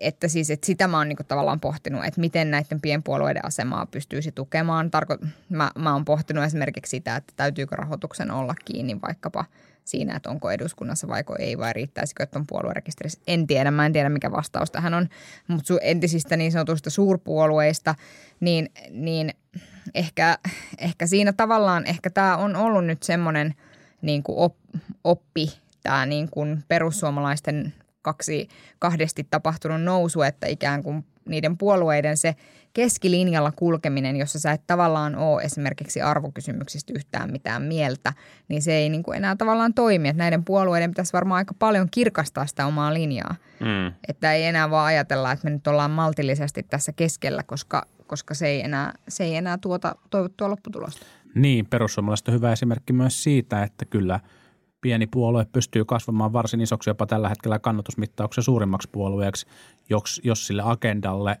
[0.00, 4.32] että siis että sitä mä oon niinku tavallaan pohtinut, että miten näiden pienpuolueiden asemaa pystyisi
[4.32, 4.90] tukemaan.
[4.90, 9.44] Tarko- mä, mä oon pohtinut esimerkiksi sitä, että täytyykö rahoituksen olla kiinni vaikkapa
[9.90, 13.20] siinä, että onko eduskunnassa vaiko ei, vai riittäisikö, että on puoluerekisterissä.
[13.26, 15.08] En tiedä, mä en tiedä mikä vastaus tähän on,
[15.48, 17.94] mutta entisistä niin sanotuista suurpuolueista,
[18.40, 19.34] niin, niin
[19.94, 20.38] ehkä,
[20.78, 23.54] ehkä siinä tavallaan, ehkä tämä on ollut nyt semmoinen
[24.02, 24.56] niin kuin op,
[25.04, 32.34] oppi, tämä niin kuin perussuomalaisten kaksi, kahdesti tapahtunut nousu, että ikään kuin niiden puolueiden se
[32.72, 38.12] keskilinjalla kulkeminen, jossa sä et tavallaan ole esimerkiksi arvokysymyksistä yhtään mitään mieltä,
[38.48, 40.08] niin se ei niin kuin enää tavallaan toimi.
[40.08, 43.34] Että näiden puolueiden pitäisi varmaan aika paljon kirkastaa sitä omaa linjaa.
[43.60, 43.92] Mm.
[44.08, 48.46] Että ei enää vaan ajatella, että me nyt ollaan maltillisesti tässä keskellä, koska, koska se,
[48.48, 51.06] ei enää, se ei enää tuota toivottua lopputulosta.
[51.34, 54.20] Niin, perussuomalaiset on hyvä esimerkki myös siitä, että kyllä
[54.80, 59.46] pieni puolue pystyy kasvamaan varsin isoksi jopa tällä hetkellä kannatusmittauksen suurimmaksi puolueeksi,
[59.90, 61.40] jos, jos sille agendalle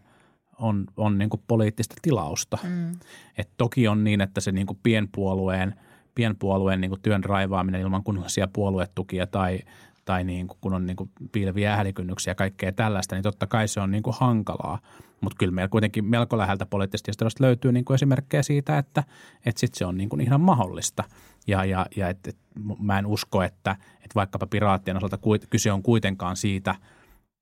[0.58, 2.58] on, on niin kuin poliittista tilausta.
[2.62, 2.92] Mm.
[3.38, 5.74] Et toki on niin, että se niin kuin pienpuolueen,
[6.14, 9.58] pienpuolueen niin kuin työn raivaaminen ilman kunnollisia puoluetukia tai,
[10.04, 13.68] tai niin kuin, kun on niin kuin piileviä äälikynnyksiä ja kaikkea tällaista, niin totta kai
[13.68, 14.78] se on niin kuin hankalaa.
[15.20, 19.04] Mutta kyllä meillä kuitenkin melko läheltä poliittisesta historiasta löytyy niin kuin esimerkkejä siitä, että,
[19.46, 21.04] että sit se on niin kuin ihan mahdollista.
[21.46, 22.36] Ja, ja, ja et, et,
[22.78, 25.18] mä en usko, että, että vaikkapa piraattien osalta
[25.50, 26.74] kyse on kuitenkaan siitä,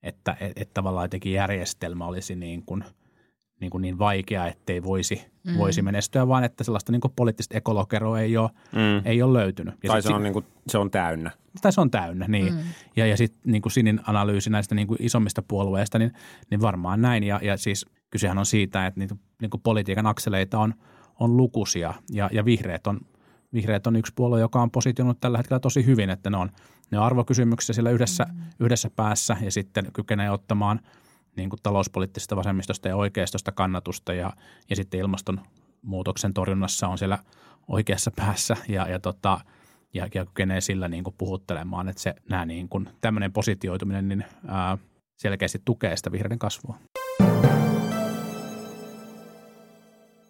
[0.03, 2.85] että et, et tavallaan jotenkin järjestelmä olisi niin kuin–
[3.61, 5.59] niin, kuin niin vaikea, ettei voisi, mm.
[5.59, 9.03] voisi menestyä, vaan että sellaista niin kuin poliittista ekolokeroa ei ole, mm.
[9.05, 9.75] ei ole löytynyt.
[9.83, 11.31] Ja tai se on, niin kuin, se on täynnä.
[11.63, 12.55] Tai se on täynnä, niin.
[12.55, 12.61] Mm.
[12.97, 16.13] Ja, ja sitten niin kuin Sinin analyysi näistä niin kuin isommista puolueista, niin,
[16.51, 17.25] niin varmaan näin.
[17.25, 20.75] Ja, ja siis kysehän on siitä, että niitä, niin kuin politiikan akseleita on,
[21.21, 23.01] on lukuisia ja, ja vihreät on–
[23.53, 26.51] Vihreät on yksi puolue, joka on positionut tällä hetkellä tosi hyvin, että ne on,
[26.91, 28.43] ne on arvokysymyksiä siellä yhdessä, mm.
[28.61, 30.81] yhdessä päässä ja sitten kykenee ottamaan–
[31.39, 34.33] niin kuin talouspoliittisesta vasemmistosta ja oikeistosta kannatusta ja,
[34.71, 37.19] ja sitten ilmastonmuutoksen torjunnassa on siellä
[37.69, 39.41] oikeassa päässä ja, ja, tota,
[39.95, 44.25] ja, ja kykenee sillä niin kuin puhuttelemaan, että se nämä niin kuin, tämmöinen positioituminen niin,
[44.47, 44.79] ää,
[45.17, 46.79] selkeästi tukee sitä vihreiden kasvua.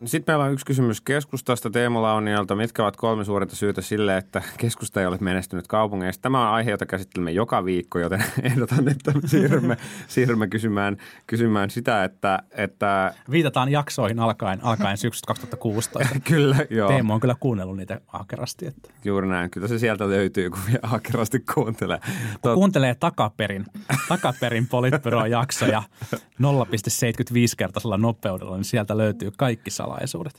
[0.04, 2.54] Sitten meillä on yksi kysymys keskustasta Teemu Launialta.
[2.54, 6.22] Mitkä ovat kolme suurinta syytä sille, että keskusta ei ole menestynyt kaupungeissa?
[6.22, 9.76] Tämä on aihe, jota käsittelemme joka viikko, joten ehdotan, että siirrymme,
[10.08, 13.14] siirrymme kysymään, kysymään sitä, että, että...
[13.30, 16.18] Viitataan jaksoihin alkaen, alkaen syksystä 2016.
[16.30, 16.88] kyllä, joo.
[16.88, 18.66] Teemu on kyllä kuunnellut niitä ahkerasti.
[18.66, 18.90] Että...
[19.04, 19.50] Juuri näin.
[19.50, 21.98] Kyllä se sieltä löytyy, kun ahkerasti kuuntelee.
[21.98, 22.54] Kun Tot...
[22.54, 23.66] kuuntelee takaperin,
[24.08, 25.82] takaperin Politbyroon jaksoja
[26.14, 26.18] 0,75
[27.56, 30.32] kertaisella nopeudella, niin sieltä löytyy kaikki salaisuudet.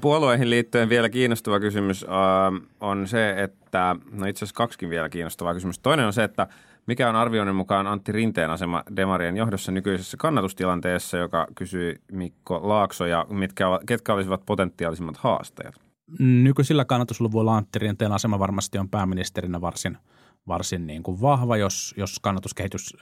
[0.00, 5.54] Puolueihin liittyen vielä kiinnostava kysymys äh, on se, että, no itse asiassa kaksikin vielä kiinnostavaa
[5.54, 5.78] kysymys.
[5.78, 6.46] Toinen on se, että
[6.86, 13.06] mikä on arvioinnin mukaan Antti Rinteen asema Demarien johdossa nykyisessä kannatustilanteessa, joka kysyi Mikko Laakso
[13.06, 15.74] ja mitkä, ketkä olisivat potentiaalisimmat haastajat?
[16.18, 19.98] Nykyisillä kannatusluvuilla Antti Rinteen asema varmasti on pääministerinä varsin,
[20.48, 22.96] varsin niin kuin vahva, jos, jos kannatuskehitys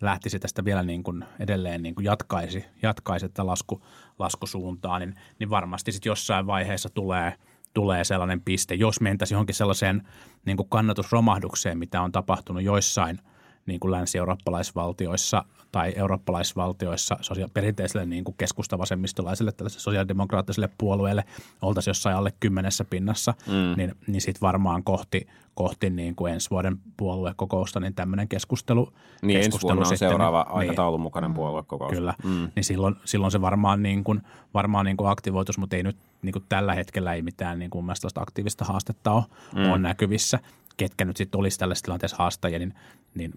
[0.00, 3.82] lähtisi tästä vielä niin kuin edelleen niin kuin jatkaisi, jatkaisi tätä lasku,
[4.18, 7.32] laskusuuntaa, niin, niin varmasti sitten jossain vaiheessa tulee,
[7.74, 10.08] tulee sellainen piste, jos mentäisiin johonkin sellaiseen
[10.44, 13.20] niin kuin kannatusromahdukseen, mitä on tapahtunut joissain–
[13.66, 21.24] niin kuin länsi-eurooppalaisvaltioissa tai eurooppalaisvaltioissa sosia- perinteiselle niin kuin keskustavasemmistolaiselle tällaiselle sosiaalidemokraattiselle puolueelle
[21.62, 23.76] oltaisiin jossain alle kymmenessä pinnassa, mm.
[23.76, 28.92] niin, niin sitten varmaan kohti, kohti niin kuin ensi vuoden puoluekokousta niin tämmöinen keskustelu.
[29.22, 31.92] Niin keskustelu ensi on seuraava niin, aikataulun mukainen puoluekokous.
[31.92, 32.50] Kyllä, mm.
[32.56, 34.22] niin silloin, silloin se varmaan, niin kuin,
[34.54, 37.86] varmaan niin kuin aktivoitus, mutta ei nyt niin kuin tällä hetkellä ei mitään niin kuin
[38.14, 39.24] aktiivista haastetta ole,
[39.54, 39.70] mm.
[39.70, 40.38] ole näkyvissä
[40.76, 42.74] ketkä nyt sitten olisi tällaisessa tilanteessa haastajia, niin,
[43.14, 43.32] niin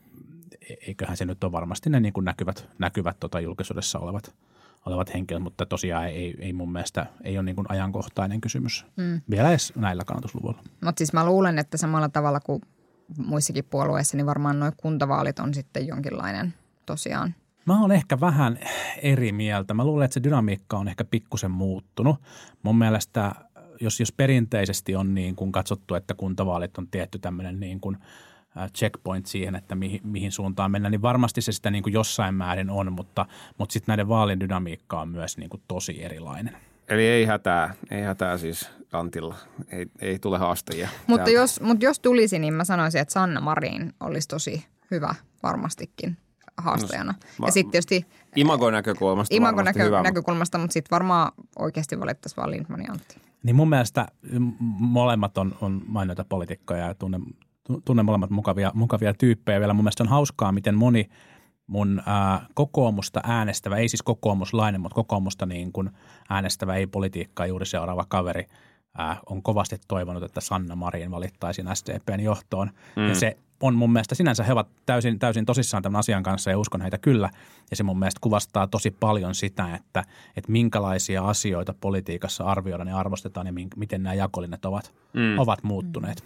[0.88, 4.36] eiköhän se nyt ole varmasti ne niin kuin näkyvät, näkyvät tota julkisuudessa olevat,
[4.86, 9.22] olevat henkilöt, mutta tosiaan ei, ei mun mielestä ei ole niin kuin ajankohtainen kysymys mm.
[9.30, 10.64] vielä edes näillä kannatusluvuilla.
[10.82, 12.62] Mutta siis mä luulen, että samalla tavalla kuin
[13.18, 16.54] muissakin puolueissa, niin varmaan nuo kuntavaalit on sitten jonkinlainen
[16.86, 18.60] tosiaan Mä oon ehkä vähän
[19.02, 19.74] eri mieltä.
[19.74, 22.22] Mä luulen, että se dynamiikka on ehkä pikkusen muuttunut.
[22.64, 23.36] Mun mielestä
[23.82, 27.98] jos, jos perinteisesti on niin kuin katsottu, että kuntavaalit on tietty tämmöinen niin kuin
[28.78, 32.70] checkpoint siihen, että mihin, mihin suuntaan mennään, niin varmasti se sitä niin kuin jossain määrin
[32.70, 33.26] on, mutta,
[33.58, 36.58] mutta sitten näiden vaalien dynamiikka on myös niin kuin tosi erilainen.
[36.88, 39.36] Eli ei hätää, ei hätää siis Antilla,
[39.72, 40.90] ei, ei tule haastajia.
[41.08, 46.18] Mutta jos, mutta jos tulisi, niin mä sanoisin, että Sanna Marin olisi tosi hyvä varmastikin
[46.58, 47.14] haastajana.
[47.40, 48.06] No, ja sitten tietysti...
[48.36, 50.04] Imagon näkökulmasta Imagon näkö, hyvä.
[50.04, 53.16] näkökulmasta, mutta sitten varmaan oikeasti valittaisiin vaan Lindman ja Antti.
[53.44, 54.08] Niin mun mielestä
[54.80, 57.20] molemmat on, on mainioita poliitikkoja ja tunne,
[57.86, 59.60] tunne molemmat mukavia, mukavia tyyppejä.
[59.60, 61.10] Vielä mun mielestä on hauskaa, miten moni
[61.68, 65.90] mun ää, kokoomusta äänestävä, ei siis kokoomuslainen, mutta kokoomusta niin kuin
[66.30, 68.46] äänestävä, ei politiikkaa juuri seuraava kaveri,
[68.98, 72.72] ää, on kovasti toivonut, että Sanna Marin valittaisiin SDPn johtoon.
[72.96, 73.08] Mm.
[73.08, 76.58] Ja se on mun mielestä sinänsä he ovat täysin, täysin tosissaan tämän asian kanssa ja
[76.58, 77.30] uskon heitä kyllä.
[77.70, 80.04] Ja se mun mielestä kuvastaa tosi paljon sitä, että,
[80.36, 85.40] että minkälaisia asioita politiikassa arvioidaan ja arvostetaan ja miten nämä jakolinnet ovat, mm.
[85.40, 86.24] ovat muuttuneet.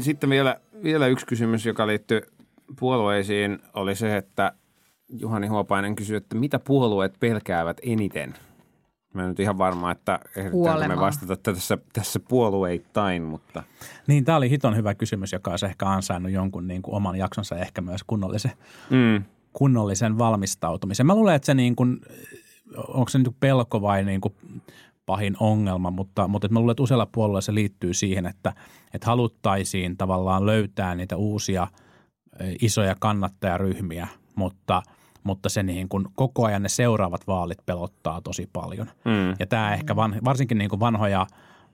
[0.00, 2.20] Sitten vielä, vielä yksi kysymys, joka liittyy
[2.80, 4.52] puolueisiin oli se, että
[5.08, 8.34] Juhani Huopainen kysyi, että mitä puolueet pelkäävät eniten?
[9.14, 13.62] Mä en nyt ihan varma, että ehditäänkö me vastata tässä, tässä puolueittain, mutta
[14.06, 17.54] Niin, tämä oli hiton hyvä kysymys, joka olisi ehkä ansainnut jonkun niin kuin oman jaksonsa
[17.54, 18.52] ja ehkä myös kunnollisen,
[18.90, 21.06] mm, kunnollisen valmistautumisen.
[21.06, 22.00] Mä luulen, että se niin kuin,
[22.88, 24.34] onko se niin kuin pelko vai niin kuin
[25.08, 28.52] pahin ongelma, mutta, mutta että mä luulen, että useilla puolueilla se liittyy siihen, että,
[28.94, 31.66] että haluttaisiin tavallaan löytää niitä uusia
[32.62, 34.82] isoja kannattajaryhmiä, mutta,
[35.24, 38.86] mutta se niin kuin koko ajan ne seuraavat vaalit pelottaa tosi paljon.
[39.04, 41.26] mm, Ja tämä ehkä van, varsinkin niin kuin vanhoja,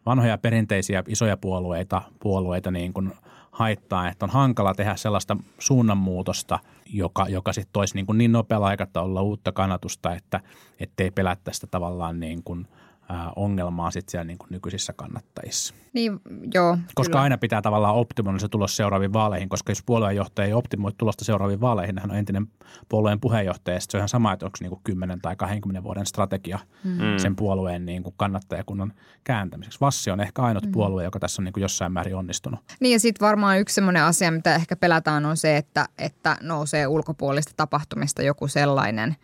[0.07, 3.13] vanhoja perinteisiä isoja puolueita, puolueita niin kuin
[3.51, 8.67] haittaa, että on hankala tehdä sellaista suunnanmuutosta, joka, joka sitten toisi niin, kuin niin nopealla
[8.67, 10.41] aikataululla uutta kannatusta, että
[10.81, 12.69] ettei pelättäisi tavallaan niin kuin,
[13.37, 15.75] ongelmaa sitten siellä niin kuin nykyisissä kannattajissa.
[15.93, 16.21] Niin,
[16.55, 16.79] joo.
[16.95, 17.23] Koska kyllä.
[17.23, 21.61] aina pitää tavallaan optimoida se tulos seuraaviin vaaleihin, koska jos puolueenjohtaja ei optimoi tulosta seuraaviin
[21.61, 22.47] vaaleihin, hän on entinen
[22.89, 25.83] puolueen puheenjohtaja, ja sit se on ihan sama, että onko niin kuin 10 tai 20
[25.83, 27.01] vuoden strategia mm.
[27.17, 28.93] sen puolueen niin kuin kannattajakunnan
[29.25, 29.81] kääntämiseksi.
[29.81, 30.73] Vassi on ehkä ainut mm.
[30.73, 32.61] puolue, joka tässä on niin kuin jossain määrin onnistunut.
[32.81, 36.87] Niin ja sitten varmaan yksi semmoinen asia, mitä ehkä pelätään on se, että, että nousee
[36.87, 39.17] ulkopuolista tapahtumista joku sellainen,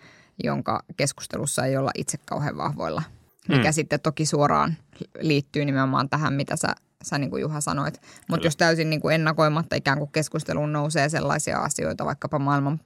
[0.44, 3.02] jonka keskustelussa ei olla itse kauhean vahvoilla.
[3.50, 3.72] Mikä mm.
[3.72, 4.76] sitten toki suoraan
[5.20, 6.68] liittyy nimenomaan tähän, mitä sä,
[7.04, 8.00] sä niin kuin Juha sanoit.
[8.28, 12.80] Mutta jos täysin niin kuin ennakoimatta ikään kuin keskusteluun nousee sellaisia asioita, vaikkapa maailman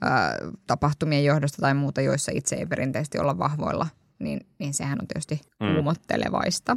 [0.00, 3.86] ää, tapahtumien johdosta tai muuta, joissa itse ei perinteisesti olla vahvoilla,
[4.18, 5.74] niin, niin sehän on tietysti Mm.
[5.74, 6.76] kuumottelevaista.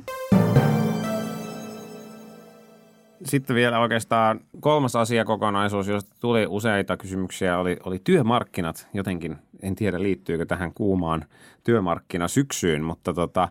[3.25, 8.87] Sitten vielä oikeastaan kolmas asiakokonaisuus, josta tuli useita kysymyksiä, oli, oli työmarkkinat.
[8.93, 11.25] Jotenkin, en tiedä liittyykö tähän kuumaan
[11.63, 13.49] työmarkkinasyksyyn, mutta tota,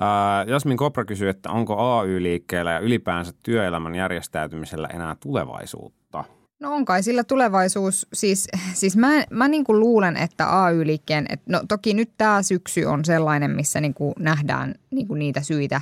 [0.00, 6.24] ää, Jasmin Kopra kysyy, että onko AY-liikkeellä ja ylipäänsä työelämän järjestäytymisellä enää tulevaisuutta?
[6.60, 8.06] No on kai sillä tulevaisuus.
[8.12, 12.84] Siis, siis mä, mä niin kuin luulen, että AY-liikkeen, että no toki nyt tämä syksy
[12.84, 15.80] on sellainen, missä niin kuin nähdään niin kuin niitä syitä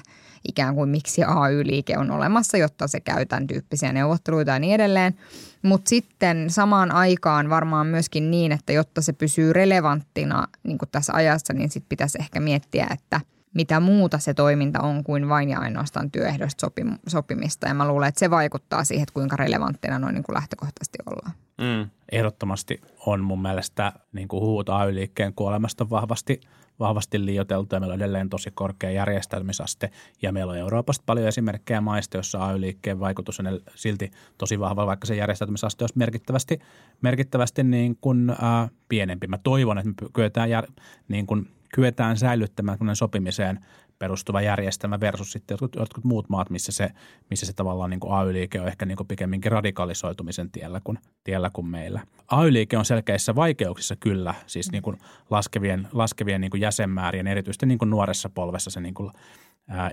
[0.48, 5.14] ikään kuin miksi AY-liike on olemassa, jotta se käy tämän tyyppisiä neuvotteluita ja niin edelleen.
[5.62, 11.12] Mutta sitten samaan aikaan varmaan myöskin niin, että jotta se pysyy relevanttina niin kuin tässä
[11.12, 13.20] ajassa, niin sitten pitäisi ehkä miettiä, että–
[13.54, 17.68] mitä muuta se toiminta on kuin vain ja ainoastaan työehdoista sopim- sopimista.
[17.68, 21.32] Ja mä luulen, että se vaikuttaa siihen, että kuinka relevanttina noin niin kuin lähtökohtaisesti ollaan.
[21.58, 21.90] Mm.
[22.12, 26.40] Ehdottomasti on mun mielestä niin kuin huut AY-liikkeen kuolemasta vahvasti,
[26.80, 29.90] vahvasti liioteltu ja meillä on edelleen tosi korkea järjestäytymisaste
[30.22, 35.06] ja meillä on Euroopasta paljon esimerkkejä maista, jossa AY-liikkeen vaikutus on silti tosi vahva, vaikka
[35.06, 36.58] se järjestäytymisaste olisi merkittävästi,
[37.02, 39.26] merkittävästi niin kuin, äh, pienempi.
[39.26, 40.66] Mä toivon, että me kyetään, jär,
[41.08, 43.60] niin kuin, kyetään säilyttämään sopimiseen
[44.02, 46.90] perustuva järjestelmä versus sitten jotkut, jotkut muut maat, missä se,
[47.30, 51.50] missä se tavallaan niin kuin AY-liike on ehkä niin kuin pikemminkin radikalisoitumisen tiellä kuin, tiellä
[51.52, 52.00] kuin meillä.
[52.28, 54.98] AY-liike on selkeissä vaikeuksissa kyllä, siis niin kuin
[55.30, 59.10] laskevien, laskevien niin kuin jäsenmäärien, erityisesti niin kuin nuoressa polvessa se niin kuin,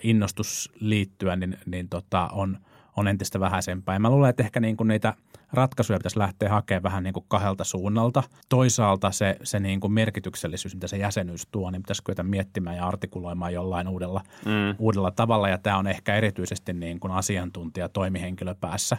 [0.03, 2.57] innostus liittyä, niin, niin tota, on,
[2.97, 3.95] on entistä vähäisempää.
[3.95, 5.13] Ja mä luulen, että ehkä niin kuin niitä
[5.53, 8.23] ratkaisuja pitäisi lähteä hakemaan vähän niin kuin kahdelta suunnalta.
[8.49, 12.87] Toisaalta se, se niin kuin merkityksellisyys, mitä se jäsenyys tuo, niin pitäisi kyetä miettimään ja
[12.87, 14.75] artikuloimaan jollain uudella, mm.
[14.79, 15.49] uudella tavalla.
[15.49, 18.97] Ja tämä on ehkä erityisesti niin kuin asiantuntija toimihenkilö päässä,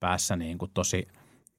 [0.00, 1.08] päässä niin kuin tosi,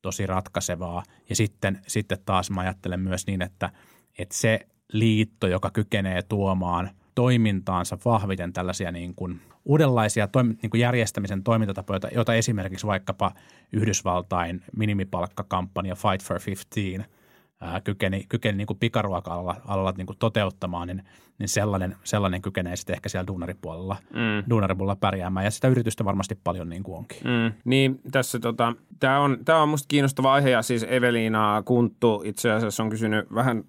[0.02, 1.04] tosi ratkaisevaa.
[1.30, 3.70] Ja sitten, sitten taas mä ajattelen myös niin, että,
[4.18, 4.60] että se
[4.94, 12.00] liitto, joka kykenee tuomaan– toimintaansa vahviten tällaisia niin kuin uudenlaisia toim- niin kuin järjestämisen toimintatapoja,
[12.16, 13.32] joita, esimerkiksi vaikkapa
[13.74, 17.14] Yhdysvaltain minimipalkkakampanja Fight for 15
[17.62, 21.04] ää, kykeni, kykeni niin pikaruoka-alalla alalla, niin kuin toteuttamaan, niin,
[21.40, 24.50] niin sellainen, sellainen kykenee sitten ehkä siellä duunaripuolella, mm.
[24.50, 25.44] duunaripuolella pärjäämään.
[25.44, 27.18] Ja sitä yritystä varmasti paljon niin kuin onkin.
[27.24, 32.22] Mm, niin, tässä tota, tämä on, tää on musta kiinnostava aihe ja siis Eveliina Kunttu
[32.26, 33.64] itse asiassa on kysynyt vähän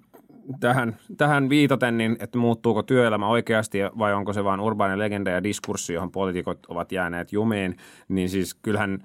[0.61, 5.43] tähän, tähän viitaten, niin että muuttuuko työelämä oikeasti vai onko se vain urbaani legenda ja
[5.43, 7.77] diskurssi, johon poliitikot ovat jääneet jumiin,
[8.09, 8.99] niin siis kyllähän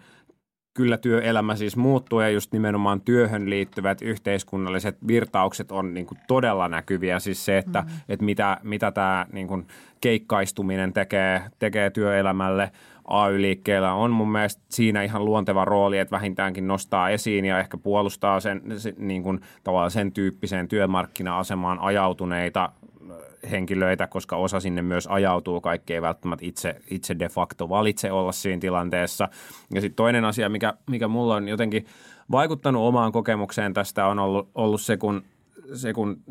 [0.73, 6.67] kyllä työelämä siis muuttuu ja just nimenomaan työhön liittyvät yhteiskunnalliset virtaukset on niin kuin todella
[6.67, 7.19] näkyviä.
[7.19, 7.99] Siis se, että, mm-hmm.
[8.09, 9.67] että mitä, mitä tämä niin kuin
[10.01, 12.71] keikkaistuminen tekee, tekee työelämälle
[13.09, 18.39] AY-liikkeellä on mun mielestä siinä ihan luonteva rooli, että vähintäänkin nostaa esiin ja ehkä puolustaa
[18.39, 18.61] sen,
[18.97, 22.71] niin kuin, tavallaan sen tyyppiseen työmarkkina-asemaan ajautuneita
[23.51, 28.31] henkilöitä, koska osa sinne myös ajautuu, kaikki ei välttämättä itse, itse de facto valitse olla
[28.31, 29.29] siinä tilanteessa.
[29.73, 31.85] Ja sitten toinen asia, mikä, mikä mulla on jotenkin
[32.31, 35.23] vaikuttanut omaan kokemukseen tästä on ollut, ollut se, kun,
[35.73, 36.21] se, kun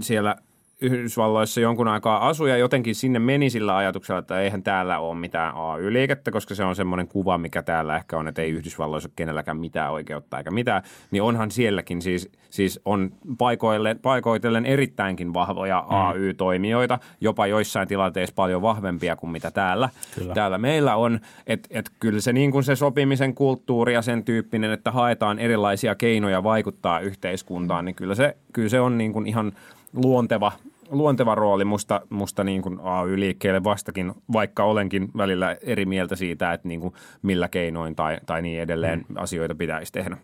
[0.00, 0.36] siellä
[0.82, 5.54] Yhdysvalloissa jonkun aikaa asui ja jotenkin sinne meni sillä ajatuksella, että eihän täällä ole mitään
[5.56, 9.56] AY-liikettä, koska se on semmoinen kuva, mikä täällä ehkä on, että ei Yhdysvalloissa ole kenelläkään
[9.56, 15.96] mitään oikeutta eikä mitään, niin onhan sielläkin siis, siis on paikoilleen, paikoitellen erittäinkin vahvoja mm.
[15.96, 20.34] AY-toimijoita, jopa joissain tilanteissa paljon vahvempia kuin mitä täällä, kyllä.
[20.34, 21.20] täällä meillä on.
[21.46, 25.94] Että et kyllä se niin kuin se sopimisen kulttuuri ja sen tyyppinen, että haetaan erilaisia
[25.94, 29.52] keinoja vaikuttaa yhteiskuntaan, niin kyllä se, kyllä se on niin kuin ihan
[29.94, 30.52] luonteva
[30.90, 36.68] luonteva rooli musta, musta niin kuin AY-liikkeelle vastakin, vaikka olenkin välillä eri mieltä siitä, että
[36.68, 39.16] niin kuin millä keinoin tai, tai niin edelleen mm.
[39.16, 40.16] asioita pitäisi tehdä.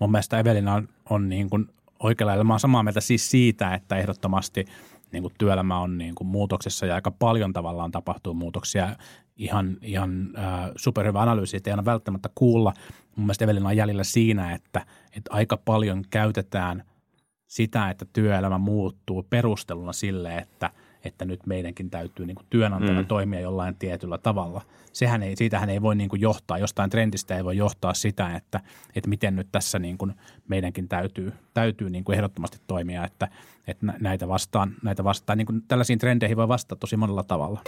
[0.00, 1.66] Mun mielestä Evelina on, on niin kuin
[2.02, 4.64] oikealla lailla, mä olen samaa mieltä siis siitä, että ehdottomasti
[5.12, 8.96] niin kuin työelämä on niin kuin muutoksessa ja aika paljon tavallaan tapahtuu muutoksia.
[9.36, 12.72] Ihan, ihan äh, superhyvä analyysi, että ei aina välttämättä kuulla.
[13.16, 14.86] Mun mielestä Evelina on jäljellä siinä, että,
[15.16, 16.82] että aika paljon käytetään–
[17.48, 20.70] sitä, että työelämä muuttuu perusteluna sille, että,
[21.04, 23.08] että nyt meidänkin täytyy niin kuin työnantajana mm.
[23.08, 24.62] toimia jollain tietyllä tavalla.
[24.92, 28.60] Sehän ei, siitähän ei voi niin kuin johtaa, jostain trendistä ei voi johtaa sitä, että,
[28.94, 30.14] että miten nyt tässä niin kuin
[30.48, 33.28] meidänkin täytyy, täytyy niin kuin ehdottomasti toimia, että,
[33.66, 37.60] että näitä vastaan, näitä vastaan niin kuin tällaisiin trendeihin voi vastata tosi monella tavalla.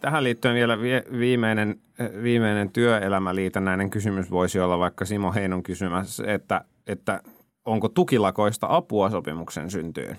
[0.00, 0.78] Tähän liittyen vielä
[1.18, 1.80] viimeinen,
[2.22, 7.22] viimeinen työelämäliitännäinen kysymys voisi olla vaikka Simo Heinon kysymys, että– että
[7.64, 10.16] onko tukilakoista apua sopimuksen syntyyn?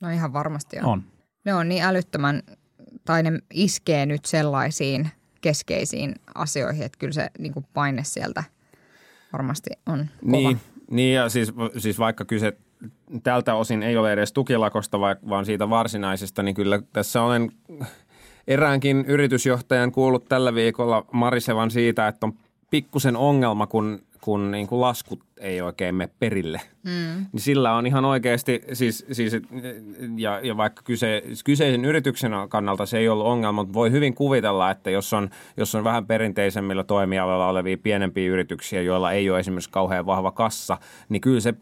[0.00, 0.84] No ihan varmasti on.
[0.84, 1.02] on.
[1.44, 2.42] Ne on niin älyttömän,
[3.04, 5.10] tai ne iskee nyt sellaisiin
[5.40, 8.44] keskeisiin asioihin, että kyllä se niin kuin paine sieltä
[9.32, 10.32] varmasti on kova.
[10.32, 10.60] Niin,
[10.90, 12.56] niin ja siis, siis vaikka kyse
[13.22, 17.50] tältä osin ei ole edes tukilakosta, vaan siitä varsinaisesta, niin kyllä tässä olen
[18.48, 22.32] eräänkin yritysjohtajan kuullut tällä viikolla Marisevan siitä, että on
[22.70, 26.60] pikkusen ongelma, kun kun niin kuin laskut ei oikein mene perille.
[26.82, 27.26] Mm.
[27.32, 29.32] Niin sillä on ihan oikeasti, siis, siis
[30.16, 34.70] ja, ja vaikka kyse, kyseisen yrityksen kannalta se ei ollut ongelma, mutta voi hyvin kuvitella,
[34.70, 39.70] että jos on, jos on vähän perinteisemmillä toimialoilla olevia pienempiä yrityksiä, joilla ei ole esimerkiksi
[39.70, 40.78] kauhean vahva kassa,
[41.08, 41.54] niin kyllä se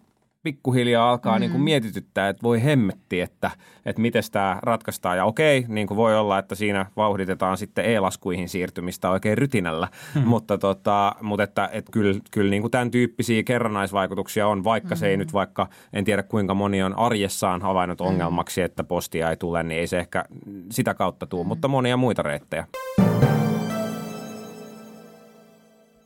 [0.43, 1.41] pikkuhiljaa alkaa mm.
[1.41, 1.65] niin kuin mm.
[1.65, 3.51] mietityttää, että voi hemmetti, että,
[3.87, 5.17] että miten tämä ratkaistaan.
[5.17, 10.23] Ja okei, niin kuin voi olla, että siinä vauhditetaan sitten e-laskuihin siirtymistä oikein rytinällä, mm.
[10.23, 14.99] mutta, tota, mutta että, että kyllä, kyllä niin kuin tämän tyyppisiä kerrannaisvaikutuksia on, vaikka mm.
[14.99, 15.19] se ei mm.
[15.19, 18.07] nyt vaikka, en tiedä kuinka moni on arjessaan havainnut mm.
[18.07, 20.25] ongelmaksi, että postia ei tule, niin ei se ehkä
[20.71, 21.49] sitä kautta tule, mm.
[21.49, 22.67] mutta monia muita reittejä.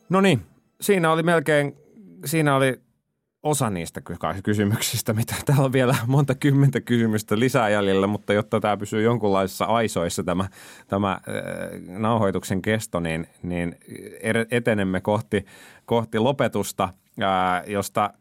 [0.09, 0.41] No niin,
[0.81, 1.75] siinä oli melkein,
[2.25, 2.86] siinä oli
[3.47, 4.01] osa niistä
[4.43, 9.65] kysymyksistä, mitä täällä on vielä monta kymmentä kysymystä lisää jäljellä, mutta jotta tämä pysyy jonkunlaisissa
[9.65, 10.47] aisoissa tämä,
[10.87, 11.21] tämä äh,
[11.87, 13.75] nauhoituksen kesto, niin, niin
[14.51, 15.45] etenemme kohti,
[15.85, 16.89] kohti lopetusta,
[17.21, 18.13] äh, josta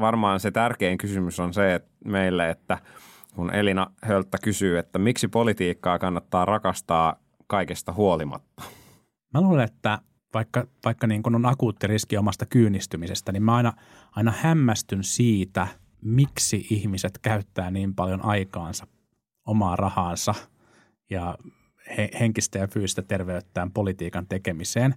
[0.00, 2.78] varmaan se tärkein kysymys on se että meille, että
[3.34, 8.62] kun Elina Hölttä kysyy, että miksi politiikkaa kannattaa rakastaa kaikesta huolimatta.
[9.34, 9.98] Mä luulen, että
[10.34, 13.72] vaikka, vaikka niin kun on akuutti riski omasta kyynistymisestä, niin mä aina,
[14.12, 15.66] aina hämmästyn siitä,
[16.00, 18.86] miksi ihmiset käyttää niin paljon aikaansa,
[19.46, 20.34] omaa rahaansa
[21.10, 21.38] ja
[21.96, 24.94] he, henkistä ja fyysistä terveyttään politiikan tekemiseen.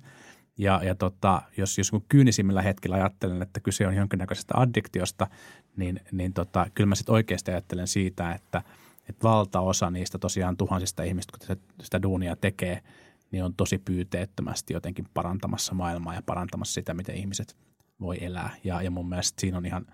[0.58, 5.28] Ja, ja tota, jos, jos kyynisimmillä hetkillä ajattelen, että kyse on jonkinnäköisestä addiktiosta,
[5.76, 8.62] niin, niin tota, kyllä mä sitten oikeasti ajattelen siitä, että,
[9.10, 12.82] että valtaosa niistä tosiaan tuhansista ihmistä, kun sitä, sitä duunia tekee–
[13.34, 17.56] niin on tosi pyyteettömästi jotenkin parantamassa maailmaa ja parantamassa sitä, miten ihmiset
[18.02, 18.50] voi elää.
[18.64, 19.86] Ja, ja mun mielestä siinä on ihan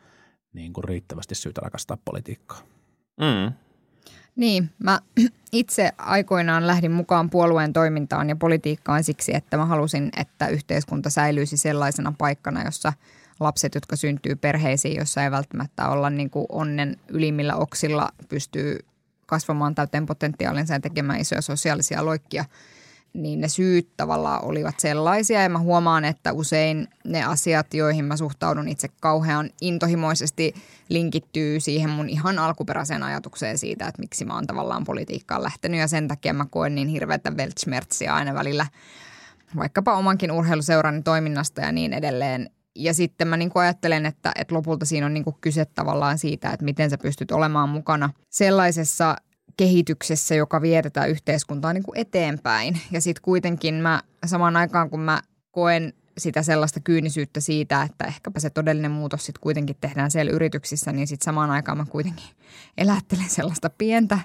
[0.53, 2.61] niin kuin riittävästi syytä rakastaa politiikkaa.
[3.19, 3.53] Mm.
[4.35, 4.99] Niin, mä
[5.51, 11.57] itse aikoinaan lähdin mukaan puolueen toimintaan ja politiikkaan siksi, että mä halusin, että yhteiskunta säilyisi
[11.57, 12.93] sellaisena paikkana, jossa
[13.39, 18.79] lapset, jotka syntyy perheisiin, jossa ei välttämättä olla niin kuin onnen ylimmillä oksilla, pystyy
[19.25, 22.45] kasvamaan täyteen potentiaalinsa ja tekemään isoja sosiaalisia loikkia–
[23.13, 25.41] niin ne syyt tavallaan olivat sellaisia.
[25.41, 30.53] Ja mä huomaan, että usein ne asiat, joihin mä suhtaudun itse kauhean intohimoisesti,
[30.89, 35.79] linkittyy siihen mun ihan alkuperäiseen ajatukseen siitä, että miksi mä oon tavallaan politiikkaan lähtenyt.
[35.79, 38.65] Ja sen takia mä koen niin hirveätä weltschmerzia aina välillä
[39.55, 42.49] vaikkapa omankin urheiluseuran toiminnasta ja niin edelleen.
[42.75, 46.65] Ja sitten mä niin ajattelen, että, että lopulta siinä on niin kyse tavallaan siitä, että
[46.65, 49.15] miten sä pystyt olemaan mukana sellaisessa
[49.59, 52.79] kehityksessä, joka vie yhteiskuntaa niin kuin eteenpäin.
[52.91, 58.39] Ja sitten kuitenkin mä samaan aikaan, kun mä koen sitä sellaista kyynisyyttä siitä, että ehkäpä
[58.39, 62.25] se todellinen muutos sitten kuitenkin tehdään siellä yrityksissä, niin sitten samaan aikaan mä kuitenkin
[62.77, 64.19] elättelen sellaista pientä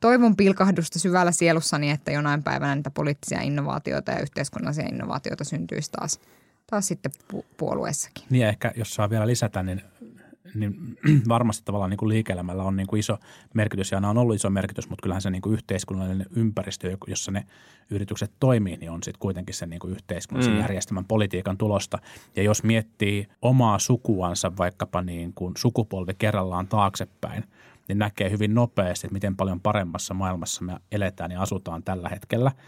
[0.00, 6.20] toivon pilkahdusta syvällä sielussani, että jonain päivänä niitä poliittisia innovaatioita ja yhteiskunnallisia innovaatioita syntyisi taas,
[6.70, 8.24] taas sitten pu- puolueessakin.
[8.30, 9.82] Niin ehkä, jos saa vielä lisätä, niin
[10.54, 13.18] niin varmasti tavallaan niin kuin liike-elämällä on niin kuin iso
[13.54, 17.32] merkitys ja aina on ollut iso merkitys, mutta kyllähän se niin kuin yhteiskunnallinen ympäristö, jossa
[17.32, 17.46] ne
[17.90, 20.60] yritykset toimii, niin on sitten kuitenkin sen niin kuin yhteiskunnallisen mm.
[20.60, 21.98] järjestelmän politiikan tulosta.
[22.36, 27.44] Ja jos miettii omaa sukuansa vaikkapa niin kuin sukupolvi kerrallaan taaksepäin,
[27.88, 32.52] niin näkee hyvin nopeasti, että miten paljon paremmassa maailmassa me eletään ja asutaan tällä hetkellä–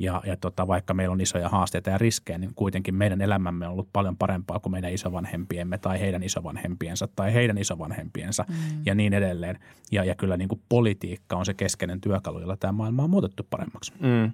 [0.00, 3.72] ja, ja tota, vaikka meillä on isoja haasteita ja riskejä, niin kuitenkin meidän elämämme on
[3.72, 8.54] ollut paljon parempaa kuin meidän isovanhempiemme tai heidän isovanhempiensa tai heidän isovanhempiensa mm.
[8.86, 9.58] ja niin edelleen.
[9.92, 13.46] Ja, ja kyllä niin kuin politiikka on se keskeinen työkalu, jolla tämä maailma on muutettu
[13.50, 13.92] paremmaksi.
[14.00, 14.32] Mm.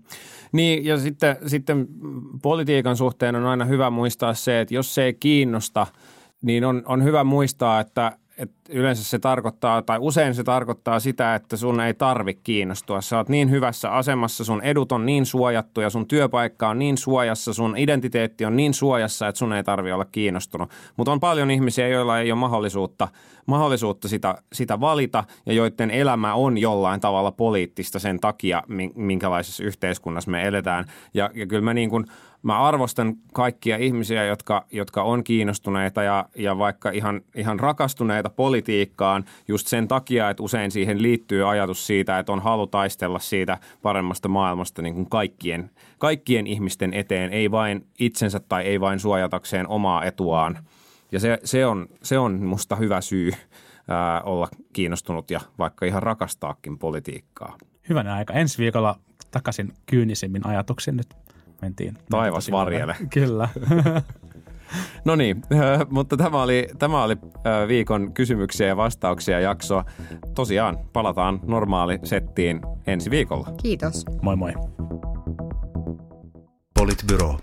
[0.52, 1.86] Niin ja sitten, sitten
[2.42, 5.86] politiikan suhteen on aina hyvä muistaa se, että jos se ei kiinnosta,
[6.42, 11.34] niin on, on hyvä muistaa, että– et yleensä se tarkoittaa, tai usein se tarkoittaa sitä,
[11.34, 13.00] että sun ei tarvi kiinnostua.
[13.00, 16.98] Sä oot niin hyvässä asemassa, sun edut on niin suojattu ja sun työpaikka on niin
[16.98, 20.70] suojassa, sun identiteetti on niin suojassa, että sun ei tarvi olla kiinnostunut.
[20.96, 23.08] Mutta on paljon ihmisiä, joilla ei ole mahdollisuutta,
[23.46, 28.62] mahdollisuutta sitä, sitä valita ja joiden elämä on jollain tavalla poliittista sen takia,
[28.94, 30.84] minkälaisessa yhteiskunnassa me eletään.
[31.14, 32.04] Ja, ja kyllä mä niin kuin–
[32.46, 39.24] mä arvostan kaikkia ihmisiä, jotka, jotka on kiinnostuneita ja, ja vaikka ihan, ihan rakastuneita politiikkaan
[39.48, 44.28] just sen takia, että usein siihen liittyy ajatus siitä, että on halu taistella siitä paremmasta
[44.28, 50.04] maailmasta niin kuin kaikkien, kaikkien ihmisten eteen, ei vain itsensä tai ei vain suojatakseen omaa
[50.04, 50.58] etuaan.
[51.12, 53.32] Ja se, se, on, se on musta hyvä syy
[53.88, 57.56] ää, olla kiinnostunut ja vaikka ihan rakastaakin politiikkaa.
[57.88, 58.34] Hyvänä aika.
[58.34, 58.98] Ensi viikolla
[59.30, 61.25] takaisin kyynisemmin ajatuksin nyt
[61.62, 61.98] mentiin.
[62.10, 62.96] Taivas varjele.
[63.14, 63.48] Kyllä.
[65.04, 65.42] No niin,
[65.90, 67.16] mutta tämä oli, tämä oli
[67.68, 69.82] viikon kysymyksiä ja vastauksia jakso.
[70.34, 73.48] Tosiaan palataan normaali settiin ensi viikolla.
[73.62, 74.04] Kiitos.
[74.22, 74.52] Moi moi.
[76.78, 77.38] Politbyro.